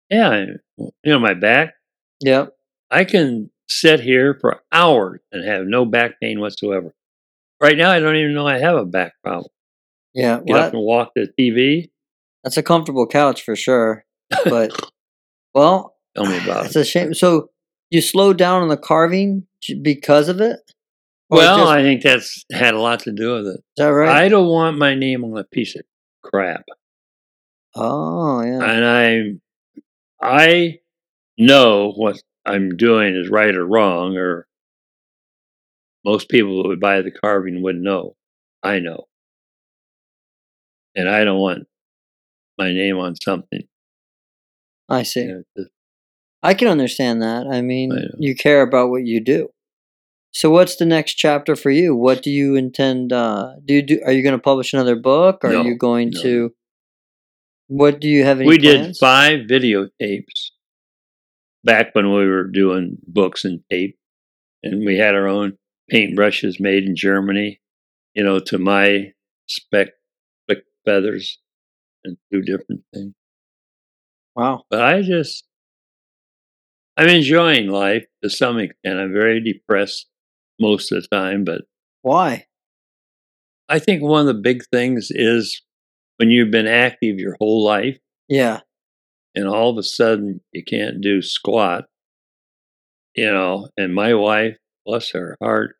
[0.10, 0.46] Yeah,
[0.78, 1.74] you know my back.
[2.22, 2.48] Yeah,
[2.90, 6.94] I can sit here for hours and have no back pain whatsoever.
[7.62, 9.50] Right now, I don't even know I have a back problem.
[10.14, 11.90] Yeah, Get well, up and walk the TV.
[12.44, 14.06] that's a comfortable couch for sure.
[14.46, 14.72] But
[15.54, 16.82] well, Tell me about it's it.
[16.82, 17.14] a shame.
[17.14, 17.50] So
[17.90, 19.46] you slowed down on the carving
[19.82, 20.60] because of it?
[21.30, 23.58] Well, just- I think that's had a lot to do with it.
[23.60, 24.10] is that right?
[24.24, 25.82] I don't want my name on a piece of
[26.24, 26.64] crap.
[27.76, 28.64] oh yeah.
[28.64, 29.40] and
[30.22, 30.80] I I
[31.38, 34.48] know what I'm doing is right or wrong, or
[36.08, 38.16] most people that would buy the carving wouldn't know.
[38.64, 39.06] I know,
[40.96, 41.68] and I don't want
[42.58, 43.64] my name on something.
[44.90, 45.22] I see.
[45.22, 45.70] you know, to-
[46.44, 47.46] I can understand that.
[47.48, 49.50] I mean, I you care about what you do.
[50.32, 51.96] So, what's the next chapter for you?
[51.96, 53.12] What do you intend?
[53.12, 54.00] Uh, do you do?
[54.06, 55.44] Are you going to publish another book?
[55.44, 56.22] Are No, you going no.
[56.22, 56.50] to?
[57.68, 58.40] What do you have?
[58.40, 59.00] Any we did plans?
[59.00, 60.52] five videotapes
[61.64, 63.98] back when we were doing books and tape,
[64.64, 65.58] and we had our own
[65.92, 67.60] paintbrushes made in Germany.
[68.14, 69.12] You know, to my
[69.48, 69.90] spec,
[70.50, 71.38] spec feathers,
[72.04, 73.14] and do different things.
[74.36, 74.64] Wow.
[74.70, 75.46] but I just
[76.96, 79.00] I'm enjoying life to some extent.
[79.00, 80.08] I'm very depressed
[80.60, 81.62] most of the time, but
[82.02, 82.46] Why?
[83.70, 85.62] I think one of the big things is
[86.18, 88.62] when you've been active your whole life Yeah.
[89.36, 91.86] and all of a sudden you can't do squat,
[93.16, 95.77] you know, and my wife, bless her heart,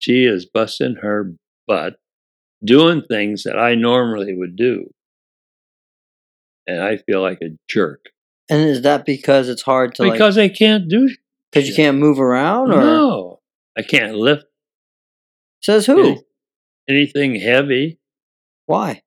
[0.00, 1.32] she is busting her
[1.68, 1.96] butt
[2.64, 4.90] doing things that I normally would do.
[6.66, 8.06] And I feel like a jerk
[8.48, 11.08] And is that because it's hard to because I can't do
[11.50, 13.40] because you can't move around, or No,
[13.76, 14.44] I can't lift
[15.62, 16.00] says who?
[16.00, 16.22] any-
[16.88, 17.98] anything heavy.
[18.66, 19.02] Why?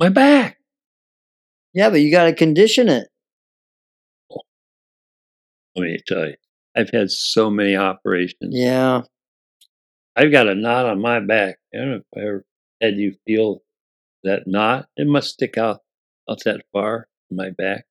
[0.00, 0.58] My back.
[1.72, 3.08] Yeah, but you got to condition it.
[4.30, 4.40] Oh,
[5.76, 6.36] let me tell you,
[6.76, 8.54] I've had so many operations.
[8.54, 9.02] Yeah.
[10.16, 11.58] I've got a knot on my back.
[11.74, 12.44] I don't know if I ever
[12.80, 13.62] had you feel
[14.22, 14.86] that knot.
[14.96, 15.80] It must stick out
[16.28, 17.86] out that far in my back.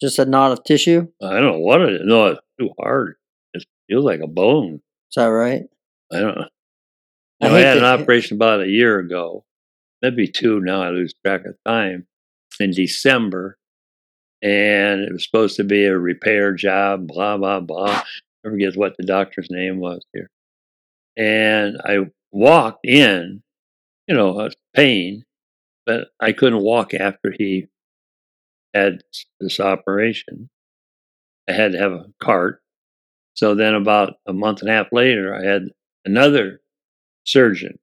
[0.00, 1.08] Just a knot of tissue.
[1.22, 2.00] I don't know what it is.
[2.04, 3.16] No, it's too hard.
[3.52, 4.80] It feels like a bone.
[5.10, 5.64] Is that right?
[6.12, 6.48] I don't know.
[7.40, 9.44] I I, had an operation about a year ago,
[10.02, 10.60] maybe two.
[10.60, 12.06] Now I lose track of time.
[12.60, 13.56] In December,
[14.42, 17.06] and it was supposed to be a repair job.
[17.06, 18.02] Blah blah blah.
[18.44, 20.30] I forget what the doctor's name was here.
[21.18, 21.98] And I
[22.30, 23.42] walked in,
[24.06, 25.24] you know, pain,
[25.84, 27.66] but I couldn't walk after he
[28.72, 29.02] had
[29.40, 30.48] this operation.
[31.48, 32.62] I had to have a cart.
[33.34, 35.62] So then, about a month and a half later, I had
[36.04, 36.60] another
[37.24, 37.78] surgeon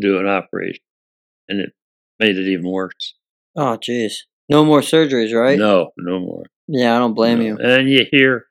[0.00, 0.82] do an operation,
[1.48, 1.72] and it
[2.20, 3.14] made it even worse.
[3.56, 4.14] Oh, jeez.
[4.48, 5.58] No more surgeries, right?
[5.58, 6.44] No, no more.
[6.68, 7.44] Yeah, I don't blame No.
[7.44, 7.58] you.
[7.58, 8.46] And you hear,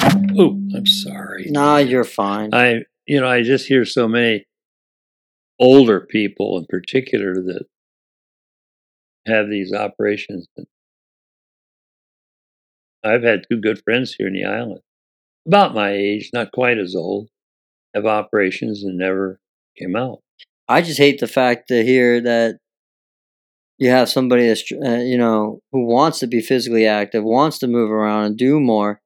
[0.00, 2.54] "Oh, I'm sorry." Nah, you're fine.
[2.54, 4.46] I, you know, I just hear so many
[5.58, 7.66] older people, in particular, that
[9.26, 10.46] have these operations.
[13.04, 14.80] I've had two good friends here in the island,
[15.46, 17.28] about my age, not quite as old,
[17.94, 19.40] have operations and never
[19.78, 20.20] came out.
[20.68, 22.58] I just hate the fact to hear that
[23.78, 27.68] you have somebody that's uh, you know who wants to be physically active, wants to
[27.68, 29.00] move around and do more,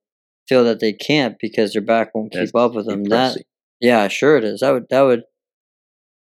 [0.48, 3.04] feel that they can't because their back won't keep That's up with them.
[3.04, 3.36] That.
[3.80, 4.60] Yeah, sure it is.
[4.60, 5.22] That would that would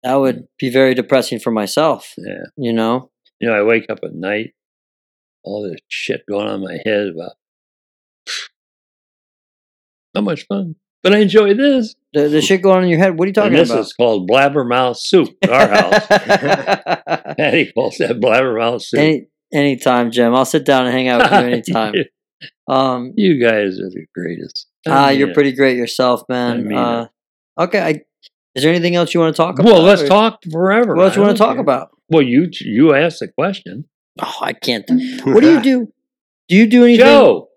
[0.04, 2.14] that would be very depressing for myself.
[2.18, 2.46] Yeah.
[2.58, 3.12] You know.
[3.40, 4.54] You know, I wake up at night,
[5.44, 7.34] all this shit going on in my head about
[10.14, 11.96] not much fun, but I enjoy this.
[12.14, 13.18] The, the shit going on in your head.
[13.18, 13.82] What are you talking and this about?
[13.82, 16.08] is called blabbermouth soup at our house.
[17.38, 19.00] Patty calls that blabbermouth soup.
[19.00, 20.34] Any anytime, Jim.
[20.34, 21.94] I'll sit down and hang out with you anytime.
[22.68, 24.68] Um, you guys are the greatest.
[24.88, 25.34] Ah, mean you're it.
[25.34, 26.68] pretty great yourself, man.
[26.68, 27.08] mean uh,
[27.58, 27.82] okay.
[27.82, 27.90] I,
[28.56, 29.72] is there anything else you want to talk about?
[29.72, 30.96] Well, let's or- talk forever.
[30.96, 31.62] What else I you want to talk care.
[31.62, 31.90] about?
[32.10, 33.86] Well, you you asked the question,
[34.22, 34.86] Oh, I can't.
[35.26, 35.94] What do you do?
[36.48, 37.06] Do you do anything?
[37.06, 37.50] Joe.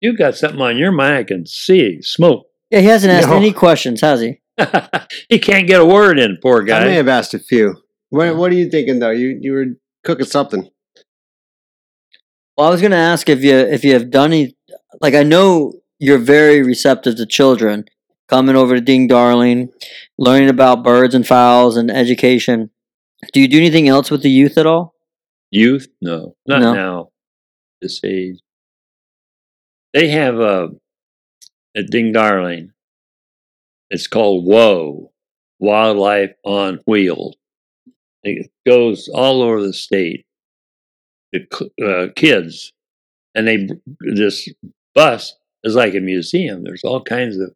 [0.00, 1.16] You got something on your mind.
[1.16, 2.46] I can see smoke.
[2.70, 3.36] Yeah, he hasn't asked No.
[3.36, 4.40] any questions, has he?
[5.28, 6.38] he can't get a word in.
[6.42, 6.82] Poor guy.
[6.82, 7.76] I may have asked a few.
[8.10, 9.10] What What are you thinking though?
[9.10, 9.66] You you were
[10.04, 10.68] cooking something.
[12.56, 14.56] Well, I was going to ask if you if you have done any.
[15.00, 17.86] Like, I know you're very receptive to children
[18.28, 19.70] coming over to Ding Darling,
[20.18, 22.70] learning about birds and fowls and education.
[23.32, 24.94] Do you do anything else with the youth at all?
[25.50, 25.88] Youth?
[26.00, 26.74] No, not No.
[26.74, 27.08] now.
[27.80, 28.38] This age.
[29.92, 30.70] They have a
[31.76, 32.70] at Ding Darling.
[33.90, 35.12] It's called Whoa,
[35.60, 37.36] Wildlife on Wheels.
[38.22, 40.24] It goes all over the state.
[41.32, 41.46] The
[41.84, 42.72] uh, kids,
[43.34, 43.68] and they
[44.00, 44.48] this
[44.94, 46.62] bus is like a museum.
[46.64, 47.52] There's all kinds of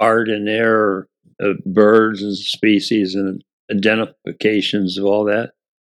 [0.00, 1.08] art and there,
[1.40, 5.52] of birds and species and identifications of all that.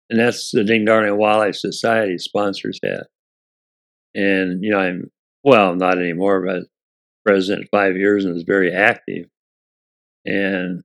[0.09, 3.07] And that's the Ding Darling Wildlife Society sponsors that.
[4.13, 5.09] And, you know, I'm,
[5.43, 6.63] well, not anymore, but
[7.25, 9.27] president five years and was very active.
[10.25, 10.83] And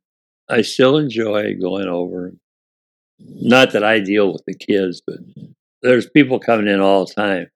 [0.49, 2.33] I still enjoy going over.
[3.19, 5.17] Not that I deal with the kids, but
[5.83, 7.49] there's people coming in all the time.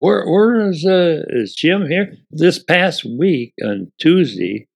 [0.00, 2.14] Where where is uh, is Jim here?
[2.30, 4.67] This past week on Tuesday,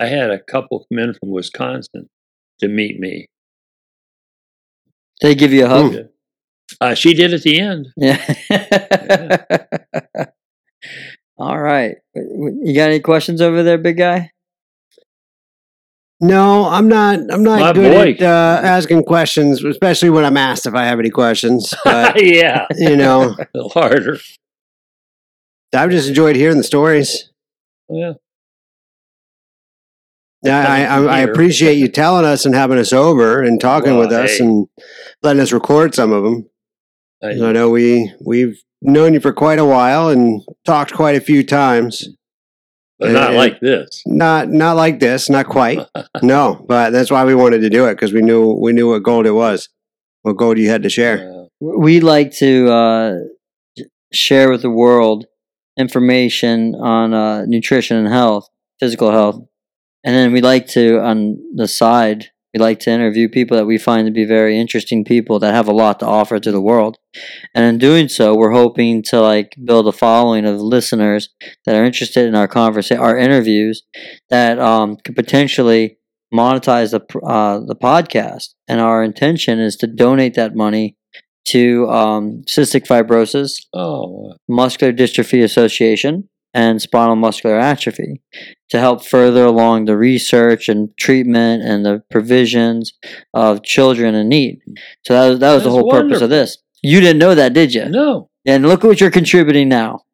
[0.00, 2.08] I had a couple come in from Wisconsin
[2.60, 3.26] to meet me.
[5.20, 5.96] They give you a hug.
[6.80, 7.88] Uh, she did at the end.
[7.96, 8.16] Yeah.
[11.38, 11.96] All right.
[12.14, 14.30] You got any questions over there, big guy?
[16.22, 17.18] No, I'm not.
[17.30, 18.10] I'm not My good boy.
[18.12, 21.74] at uh, asking questions, especially when I'm asked if I have any questions.
[21.84, 24.18] But yeah, you know, a little harder.
[25.74, 27.30] I've just enjoyed hearing the stories.
[27.88, 28.14] Yeah,
[30.42, 34.00] Yeah, I, I, I appreciate you telling us and having us over and talking Well,
[34.08, 34.44] with us hey.
[34.44, 34.66] and
[35.22, 36.48] letting us record some of them.
[37.22, 41.20] I, I know we we've known you for quite a while and talked quite a
[41.20, 42.08] few times.
[42.98, 44.02] but not and- like this.
[44.06, 45.80] Not not like this, not quite.
[46.22, 49.02] no, but that's why we wanted to do it because we knew we knew what
[49.02, 49.68] gold it was,
[50.22, 51.30] what gold you had to share.
[51.30, 53.12] Uh, we like to uh,
[54.14, 55.26] share with the world
[55.78, 59.40] information on uh, nutrition and health, physical health,
[60.04, 63.78] and then we like to on the side we like to interview people that we
[63.78, 66.98] find to be very interesting people that have a lot to offer to the world,
[67.54, 71.28] and in doing so, we're hoping to like build a following of listeners
[71.64, 73.84] that are interested in our conversation, our interviews,
[74.30, 75.98] that um, could potentially
[76.34, 78.54] monetize the uh, the podcast.
[78.66, 80.96] And our intention is to donate that money
[81.46, 88.20] to um, cystic fibrosis, oh, muscular dystrophy association, and spinal muscular atrophy
[88.70, 92.92] to help further along the research and treatment and the provisions
[93.34, 94.60] of children in need.
[95.06, 96.58] So that was, that was the That's whole purpose of this.
[96.82, 97.88] You didn't know that, did you?
[97.88, 100.04] no And look what you're contributing now.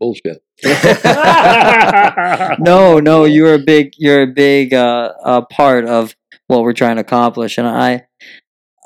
[0.00, 0.42] bullshit.
[2.60, 6.14] no, no, you're a big, you're a big uh, uh, part of
[6.46, 8.06] what we're trying to accomplish, and I,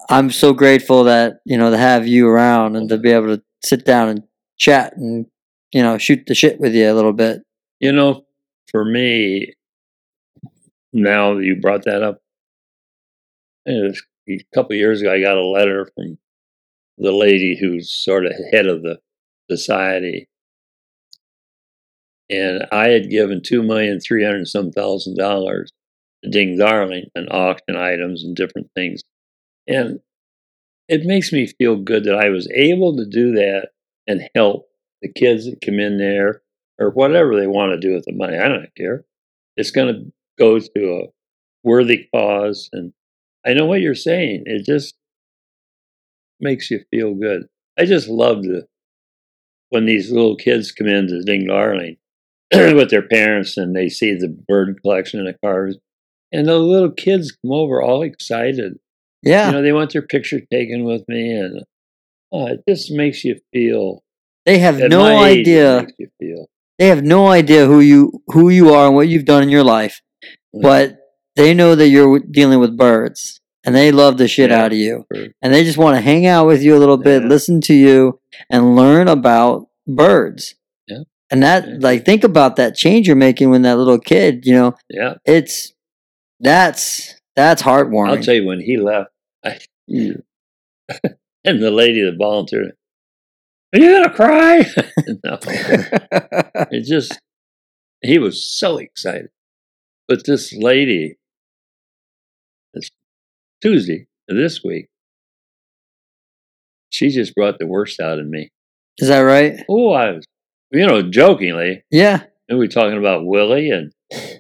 [0.08, 3.42] I'm so grateful that you know to have you around and to be able to
[3.64, 4.22] sit down and
[4.56, 5.26] chat and
[5.72, 7.42] you know shoot the shit with you a little bit.
[7.80, 8.24] You know,
[8.70, 9.54] for me,
[10.92, 12.20] now that you brought that up,
[13.66, 13.92] a
[14.54, 16.18] couple years ago, I got a letter from
[16.98, 18.98] the lady who's sort of head of the
[19.50, 20.28] society.
[22.30, 25.72] And I had given two million three hundred some thousand dollars
[26.22, 29.02] to Ding Darling and auction items and different things.
[29.66, 30.00] And
[30.88, 33.68] it makes me feel good that I was able to do that
[34.06, 34.67] and help
[35.02, 36.42] the kids that come in there
[36.78, 38.38] or whatever they want to do with the money.
[38.38, 39.04] I don't care.
[39.56, 41.06] It's going to go to a
[41.64, 42.68] worthy cause.
[42.72, 42.92] And
[43.46, 44.44] I know what you're saying.
[44.46, 44.94] It just
[46.40, 47.46] makes you feel good.
[47.78, 48.66] I just love the
[49.70, 51.96] when these little kids come in into Ding Darling
[52.52, 55.76] with their parents and they see the bird collection in the cars.
[56.32, 58.78] And the little kids come over all excited.
[59.22, 61.32] Yeah, You know, they want their picture taken with me.
[61.32, 61.64] And
[62.32, 64.02] oh, it just makes you feel.
[64.48, 65.80] They have at no my age, it idea.
[65.82, 66.48] makes you feel.
[66.78, 69.64] They have no idea who you who you are and what you've done in your
[69.64, 70.00] life,
[70.54, 70.62] Mm.
[70.62, 70.84] but
[71.36, 74.78] they know that you're dealing with birds, and they love the shit Yeah, out of
[74.78, 75.04] you.
[75.10, 75.32] bird.
[75.42, 77.28] and they just want to hang out with you a little bit, Yeah.
[77.28, 78.18] listen to you,
[78.50, 80.54] and learn about birds.
[80.88, 81.02] Yeah.
[81.30, 84.74] And that, like, think about that change you're making when that little kid, you know,
[84.88, 85.14] Yeah.
[85.26, 85.74] it's
[86.40, 88.16] that's that's heartwarming.
[88.16, 89.10] I'll tell you when he left,
[89.44, 92.72] I, and the lady that volunteered,
[93.74, 94.58] are you gonna cry?
[95.24, 95.38] no,
[96.70, 97.18] it just
[98.02, 99.28] he was so excited.
[100.06, 101.16] But this lady,
[102.74, 102.90] this
[103.60, 104.88] Tuesday this week,
[106.90, 108.50] she just brought the worst out in me.
[108.98, 109.54] Is that right?
[109.68, 110.24] Oh, I was,
[110.72, 112.22] you know, jokingly, Yeah.
[112.48, 113.92] and we were talking about Willie, and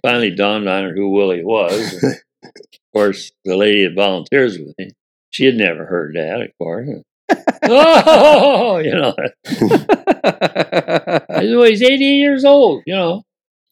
[0.02, 2.04] finally dawned on her who Willie was.
[2.44, 4.90] Of course, the lady that volunteers with me,
[5.30, 6.88] she had never heard that, of course.
[7.64, 9.14] oh, you know,
[11.66, 13.24] he's 88 years old, you know.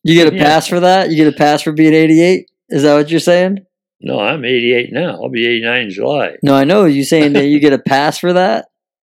[0.05, 0.45] you get a Yeah.
[0.45, 1.11] pass for that?
[1.11, 2.47] You get a pass for being 88?
[2.69, 3.61] Is that what you're saying?
[4.01, 5.23] No, I'm 88 now.
[5.23, 6.37] I'll be 89 in July.
[6.43, 6.85] No, I know.
[6.85, 8.67] You saying that you get a pass for that?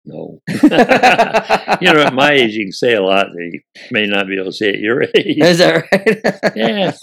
[0.06, 0.40] No.
[0.48, 3.60] you know, at my age, you can say a lot that you
[3.90, 5.12] may not be able to say at your age.
[5.38, 6.56] Is that right?
[6.56, 6.98] Yes.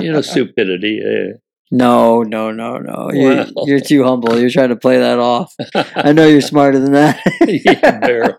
[0.00, 1.00] You know, stupidity.
[1.02, 1.32] eh.
[1.74, 3.10] No, no, no, no.
[3.12, 4.38] You're, you're too humble.
[4.38, 5.54] You're trying to play that off.
[5.96, 7.18] I know you're smarter than that.
[7.48, 8.36] Yeah, barely.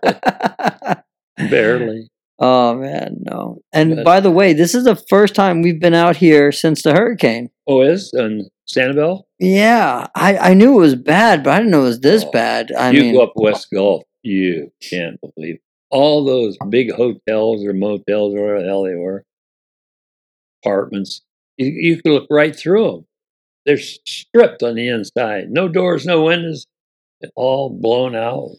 [1.50, 2.10] Barely.
[2.38, 3.58] Oh man, no.
[3.72, 6.82] And But- by the way, this is the first time we've been out here since
[6.82, 7.50] the hurricane.
[7.66, 9.22] Oh, is and Sanibel?
[9.38, 12.30] Yeah, I, I knew it was bad, but I didn't know it was this Oh,
[12.30, 12.70] bad.
[12.78, 15.60] I you mean, go up West Gulf, you can't believe it.
[15.90, 19.24] all those big hotels or motels or whatever the hell they were,
[20.64, 21.22] apartments.
[21.56, 23.06] You, you could look right through them.
[23.66, 26.66] They're stripped on the inside, no doors, no windows,
[27.34, 28.50] all blown out.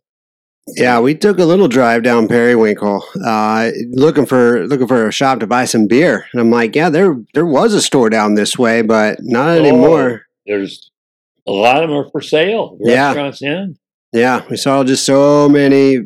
[0.76, 5.40] Yeah, we took a little drive down Periwinkle, uh, looking for looking for a shop
[5.42, 8.58] to buy some beer, and I'm like, yeah, there there was a store down this
[8.58, 10.24] way, but not anymore.
[10.48, 10.90] There's
[11.48, 12.78] a lot of them are for sale.
[12.82, 13.32] Yeah.
[13.42, 13.78] In.
[14.12, 16.00] Yeah, we saw just so many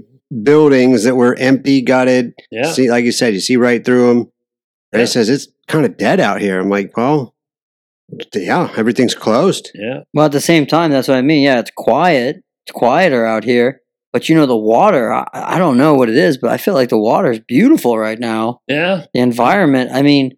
[0.44, 2.34] buildings that were empty, gutted.
[2.52, 2.72] Yeah.
[2.72, 4.18] See, like you said, you see right through them.
[4.92, 5.04] And Yeah.
[5.04, 6.60] it says it's kind of dead out here.
[6.60, 7.34] I'm like, well,
[8.36, 9.72] yeah, everything's closed.
[9.74, 10.02] Yeah.
[10.14, 11.44] well, at the same time, that's what I mean.
[11.44, 12.38] Yeah, it's quiet.
[12.66, 13.82] It's quieter out here.
[14.12, 16.74] But you know, the water, I, I don't know what it is, but I feel
[16.74, 18.62] like the water is beautiful right now.
[18.68, 19.06] Yeah.
[19.14, 20.36] The environment, I mean,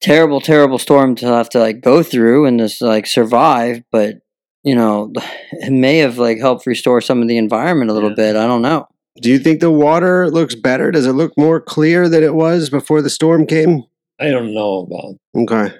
[0.00, 3.82] terrible, terrible storm to have to like go through and just like survive.
[3.92, 4.16] But,
[4.64, 5.12] you know,
[5.52, 8.16] it may have like helped restore some of the environment a little Yeah.
[8.16, 8.36] bit.
[8.36, 8.88] I don't know.
[9.22, 10.90] Do you think the water looks better?
[10.90, 13.82] Does it look more clear than it was before the storm came?
[14.18, 15.74] I don't know about Okay.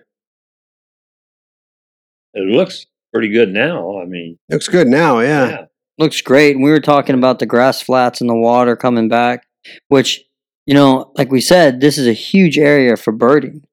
[2.35, 2.47] It.
[2.49, 4.01] looks pretty good now.
[4.01, 5.49] I mean, Looks good now, yeah.
[5.49, 5.65] yeah.
[5.99, 6.57] looks great.
[6.57, 9.47] And we were talking about the grass flats and the water coming back,
[9.89, 10.23] which,
[10.67, 13.65] you know, like we said, this is a huge area for birding.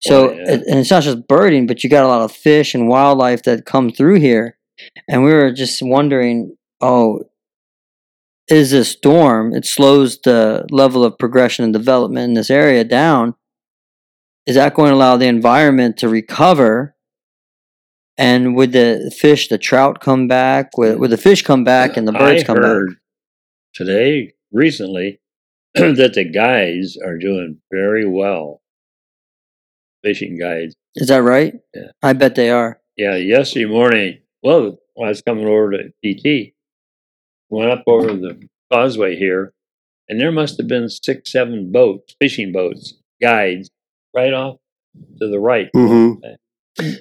[0.00, 0.52] So, Oh, yeah.
[0.52, 3.64] and it's not just birding, but you got a lot of fish and wildlife that
[3.66, 4.58] come through here.
[5.08, 7.24] And we were just wondering, oh,
[8.48, 9.54] is this storm?
[9.54, 13.34] It slows the level of progression and development in this area down.
[14.46, 16.94] Is that going to allow the environment to recover?
[18.18, 20.76] And would the fish, the trout, come back?
[20.78, 22.96] Would, would the fish come back and the birds I come back?
[23.74, 25.20] today, recently,
[25.74, 28.62] that the guides are doing very well.
[30.02, 30.74] Fishing guides.
[30.94, 31.54] Is that right?
[31.74, 31.90] Yeah.
[32.02, 32.80] I bet they are.
[32.96, 36.54] Yeah, yesterday morning, well, I was coming over to PT,
[37.50, 39.52] went up over the causeway here,
[40.08, 43.68] and there must have been six, seven boats, fishing boats, guides,
[44.14, 44.56] right off
[45.20, 45.68] to the right.
[45.76, 46.24] Mm-hmm.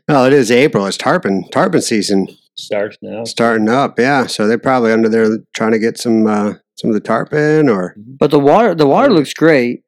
[0.07, 0.85] Well, it is April.
[0.85, 3.25] It's tarpon tarpon season Starts now.
[3.25, 3.99] starting up.
[3.99, 7.69] Yeah, so they're probably under there trying to get some uh, some of the tarpon
[7.69, 9.83] or But the water, the water looks great.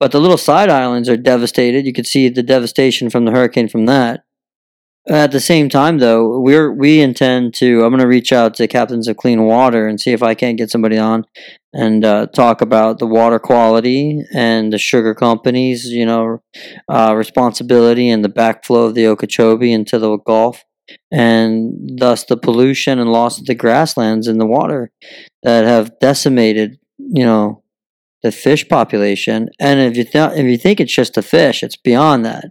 [0.00, 1.84] But the little side islands are devastated.
[1.84, 4.22] You could see the devastation from the hurricane from that.
[5.08, 7.82] At the same time, though, we're we intend to.
[7.82, 10.58] I'm going to reach out to Captains of Clean Water and see if I can't
[10.58, 11.24] get somebody on
[11.72, 16.42] and uh, talk about the water quality and the sugar companies, you know,
[16.88, 20.64] uh, responsibility and the backflow of the Okeechobee into the Gulf,
[21.12, 24.90] and thus the pollution and loss of the grasslands in the water
[25.42, 27.62] that have decimated, you know,
[28.24, 29.48] the fish population.
[29.60, 32.46] And if you th- if you think it's just the fish, it's beyond that.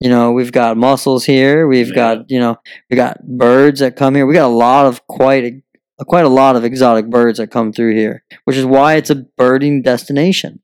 [0.00, 1.68] You know, we've got mussels here.
[1.68, 1.94] We've Yeah.
[1.94, 2.56] got you know
[2.90, 4.26] we got birds that come here.
[4.26, 5.61] We got a lot of quite a,
[6.04, 9.24] quite a lot of exotic birds that come through here, which is why it's a
[9.36, 10.60] birding destination.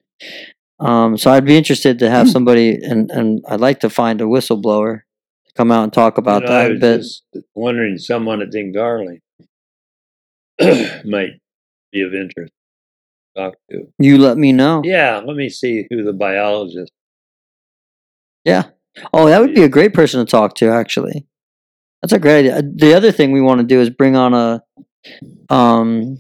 [0.80, 4.24] Um, so I'd be interested to have somebody, and, and I'd like to find a
[4.24, 5.00] whistleblower
[5.46, 6.96] to come out and talk about You know, I that a was bit.
[6.98, 7.22] just
[7.54, 9.20] wondering, someone at Ding Darling
[11.04, 11.40] might
[11.92, 12.52] be of interest
[13.36, 13.92] to talk to.
[13.98, 14.82] You let me know.
[14.84, 16.92] Yeah, let me see who the biologist.
[18.44, 18.64] Yeah.
[19.12, 20.70] Oh, that would be a great person to talk to.
[20.70, 21.26] Actually,
[22.02, 22.62] that's a great idea.
[22.62, 24.62] The other thing we want to do is bring on a,
[25.48, 26.18] um,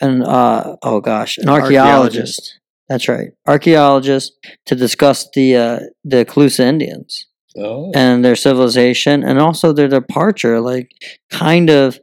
[0.00, 2.58] an uh oh gosh, an archaeologist.
[2.88, 4.32] That's right, archaeologist
[4.66, 7.26] to discuss the uh, the Calusa Indians
[7.56, 10.60] Oh, and their civilization and also their departure.
[10.60, 10.92] Like,
[11.30, 11.98] kind of,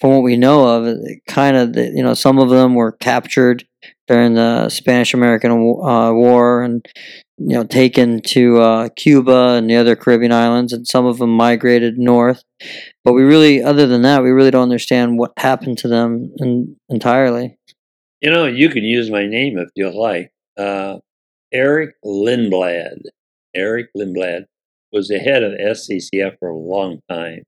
[0.00, 0.96] from what we know of,
[1.28, 3.64] kind of, the- you know, some of them were captured
[4.06, 6.86] during the Spanish American uh, War and,
[7.38, 11.30] you know, taken to uh, Cuba and the other Caribbean islands, and some of them
[11.30, 12.42] migrated north.
[13.04, 16.76] But we really, other than that, we really don't understand what happened to them in,
[16.88, 17.58] entirely.
[18.20, 20.32] you know, you can use my name if you like.
[20.56, 20.98] Uh,
[21.52, 23.02] Eric Lindblad.
[23.54, 24.44] Eric Lindblad
[24.92, 27.44] was the head of SCCF for a long time,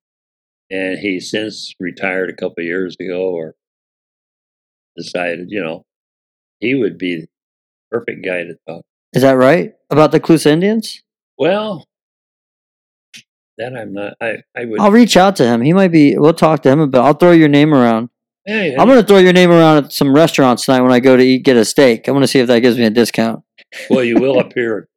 [0.71, 3.55] and he since retired a couple years ago, or
[4.97, 5.85] decided, you know,
[6.61, 7.27] he would be the
[7.91, 8.85] perfect guy to talk.
[9.13, 11.03] Is that right about the Calusa Indians?
[11.39, 11.87] Well,
[13.59, 14.15] that I'm not.
[14.21, 14.81] I I would.
[14.81, 15.61] I'll reach out to him.
[15.63, 16.17] He might be.
[16.17, 17.05] We'll talk to him about.
[17.05, 18.09] I'll throw your name around.
[18.47, 21.23] Hey, I'm gonna throw your name around at some restaurants tonight when I go to
[21.23, 22.09] eat get a steak.
[22.09, 23.43] I'm gonna see if that gives me a discount.
[23.91, 24.89] well, you will appear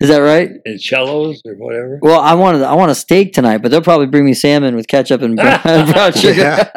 [0.00, 0.50] Is that right?
[0.64, 1.98] in cellos or whatever.
[2.00, 4.86] Well, I wanted I want a steak tonight, but they'll probably bring me salmon with
[4.88, 5.60] ketchup and brown,
[5.92, 6.70] brown sugar.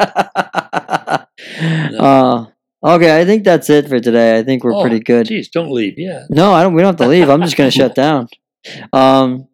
[2.00, 2.46] uh,
[2.84, 4.38] Okay, I think that's it for today.
[4.38, 5.26] I think we're Oh, pretty good.
[5.28, 5.96] Geez, don't leave.
[5.98, 6.26] Yeah.
[6.30, 6.74] No, I don't.
[6.74, 7.28] We don't have to leave.
[7.30, 8.28] I'm just going to shut down.
[8.94, 9.48] Um,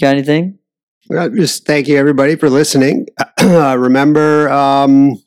[0.00, 0.58] got anything?
[1.08, 3.06] Well, just thank you everybody for listening.
[3.42, 5.22] remember um,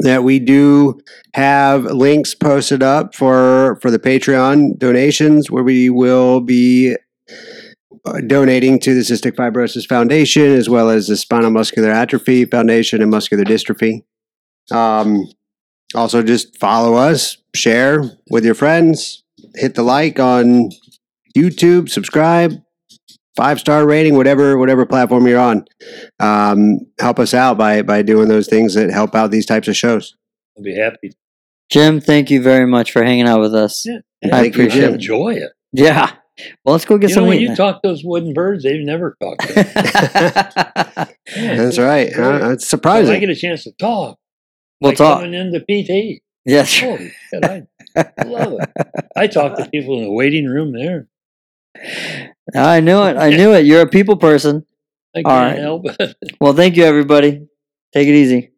[0.00, 1.00] that we do
[1.34, 6.96] have links posted up for for the Patreon donations, where we will be
[8.04, 13.00] uh, donating to the Cystic Fibrosis Foundation as well as the Spinal Muscular Atrophy Foundation
[13.00, 14.02] and Muscular Dystrophy.
[14.70, 15.26] Um,
[15.94, 19.22] also, just follow us, share with your friends,
[19.54, 20.70] hit the like on
[21.36, 22.52] YouTube, subscribe,
[23.36, 25.64] five star rating, whatever whatever platform you're on.
[26.18, 29.76] Um, help us out by by doing those things that help out these types of
[29.76, 30.14] shows.
[30.56, 31.12] I'll be happy.
[31.70, 33.84] Jim, thank you very much for hanging out with us.
[33.86, 33.98] Yeah.
[34.24, 34.92] I Thank you, appreciate it.
[34.94, 35.52] Enjoy it.
[35.72, 36.10] Yeah.
[36.64, 37.48] Well, let's go get You know, some when meat.
[37.50, 39.40] you talk to those wooden birds, they've never talked.
[39.46, 39.62] To me.
[41.36, 42.12] Yeah, That's right.
[42.12, 42.42] great.
[42.42, 43.14] Uh, it's surprising.
[43.14, 44.18] I get a chance to talk.
[44.80, 45.20] We'll like talk.
[45.20, 46.22] Coming into PT.
[46.44, 46.80] Yes.
[46.80, 47.66] Holy shit, I
[48.24, 48.86] love it.
[49.16, 51.08] I talk to people in the waiting room there.
[52.54, 53.16] I knew it.
[53.16, 53.64] I knew it.
[53.66, 54.66] You're a people person.
[55.14, 55.58] I can't right.
[55.58, 56.16] help it.
[56.40, 57.46] Well, thank you, everybody.
[57.92, 58.49] Take it easy.